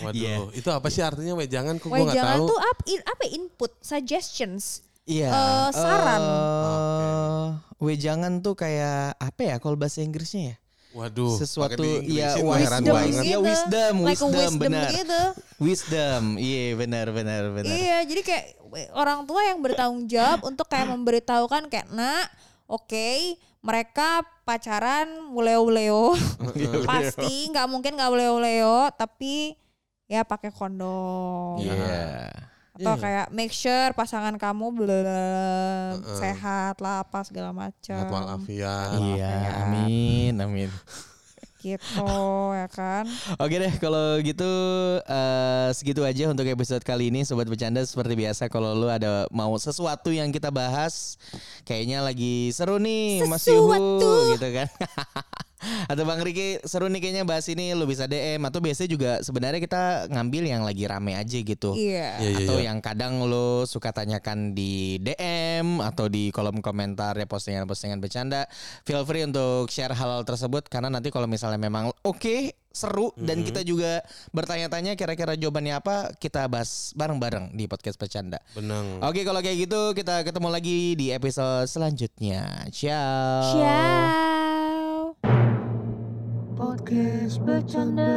[0.00, 0.36] Waduh, Iya.
[0.54, 2.46] itu apa sih artinya wejangan kok gua nggak Wejangan tahu.
[2.46, 4.86] tuh apa, apa input, suggestions.
[5.04, 5.28] Iya.
[5.28, 6.22] eh, saran.
[6.22, 7.46] eh,
[7.78, 10.56] wejangan tuh kayak apa ya kalau bahasa Inggrisnya ya?
[10.96, 11.36] Waduh.
[11.36, 13.22] Sesuatu ya heran wisdom, banget.
[13.22, 14.88] Iya, wisdom, like wisdom, wisdom benar.
[14.88, 15.22] gitu.
[15.60, 16.22] Wisdom.
[16.40, 17.68] Iya, benar benar benar.
[17.68, 18.44] Iya, jadi kayak
[18.96, 22.32] orang tua yang bertanggung jawab untuk kayak memberitahukan kayak, "Nak,
[22.64, 23.36] oke,
[23.66, 26.14] mereka pacaran uleo-uleo.
[26.86, 29.58] Pasti nggak mungkin nggak uleo-uleo, tapi
[30.06, 32.30] ya pakai kondom." Iya.
[32.76, 38.04] Atau kayak make sure pasangan kamu belum sehat lah apa segala macam.
[38.06, 39.00] Walafiat.
[39.00, 40.70] Iya, amin, amin.
[41.60, 42.04] Gitu
[42.52, 43.08] ya kan.
[43.40, 44.50] Oke deh, kalau gitu
[45.02, 49.56] eh, segitu aja untuk episode kali ini Sobat Bercanda seperti biasa kalau lu ada mau
[49.56, 51.16] sesuatu yang kita bahas
[51.64, 54.10] kayaknya lagi seru nih Mas Yuhu Sesuatu.
[54.36, 54.68] gitu kan.
[55.90, 59.60] atau Bang Riki seru nih kayaknya bahas ini lu bisa DM atau biasanya juga sebenarnya
[59.60, 61.72] kita ngambil yang lagi rame aja gitu.
[61.74, 62.20] Iya.
[62.20, 62.66] Iya, iya, atau iya.
[62.72, 68.48] yang kadang lo suka tanyakan di DM atau di kolom komentar ya postingan-postingan bercanda.
[68.84, 73.64] Feel free untuk share hal-hal tersebut karena nanti kalau misalnya memang oke seru dan kita
[73.64, 74.04] juga
[74.36, 78.36] bertanya-tanya kira-kira jawabannya apa kita bahas bareng-bareng di podcast bercanda.
[78.52, 79.00] Benang.
[79.00, 82.68] Oke kalau kayak gitu kita ketemu lagi di episode selanjutnya.
[82.68, 83.56] Ciao.
[83.56, 84.85] Ciao.
[86.56, 88.14] Podcast Bercanda.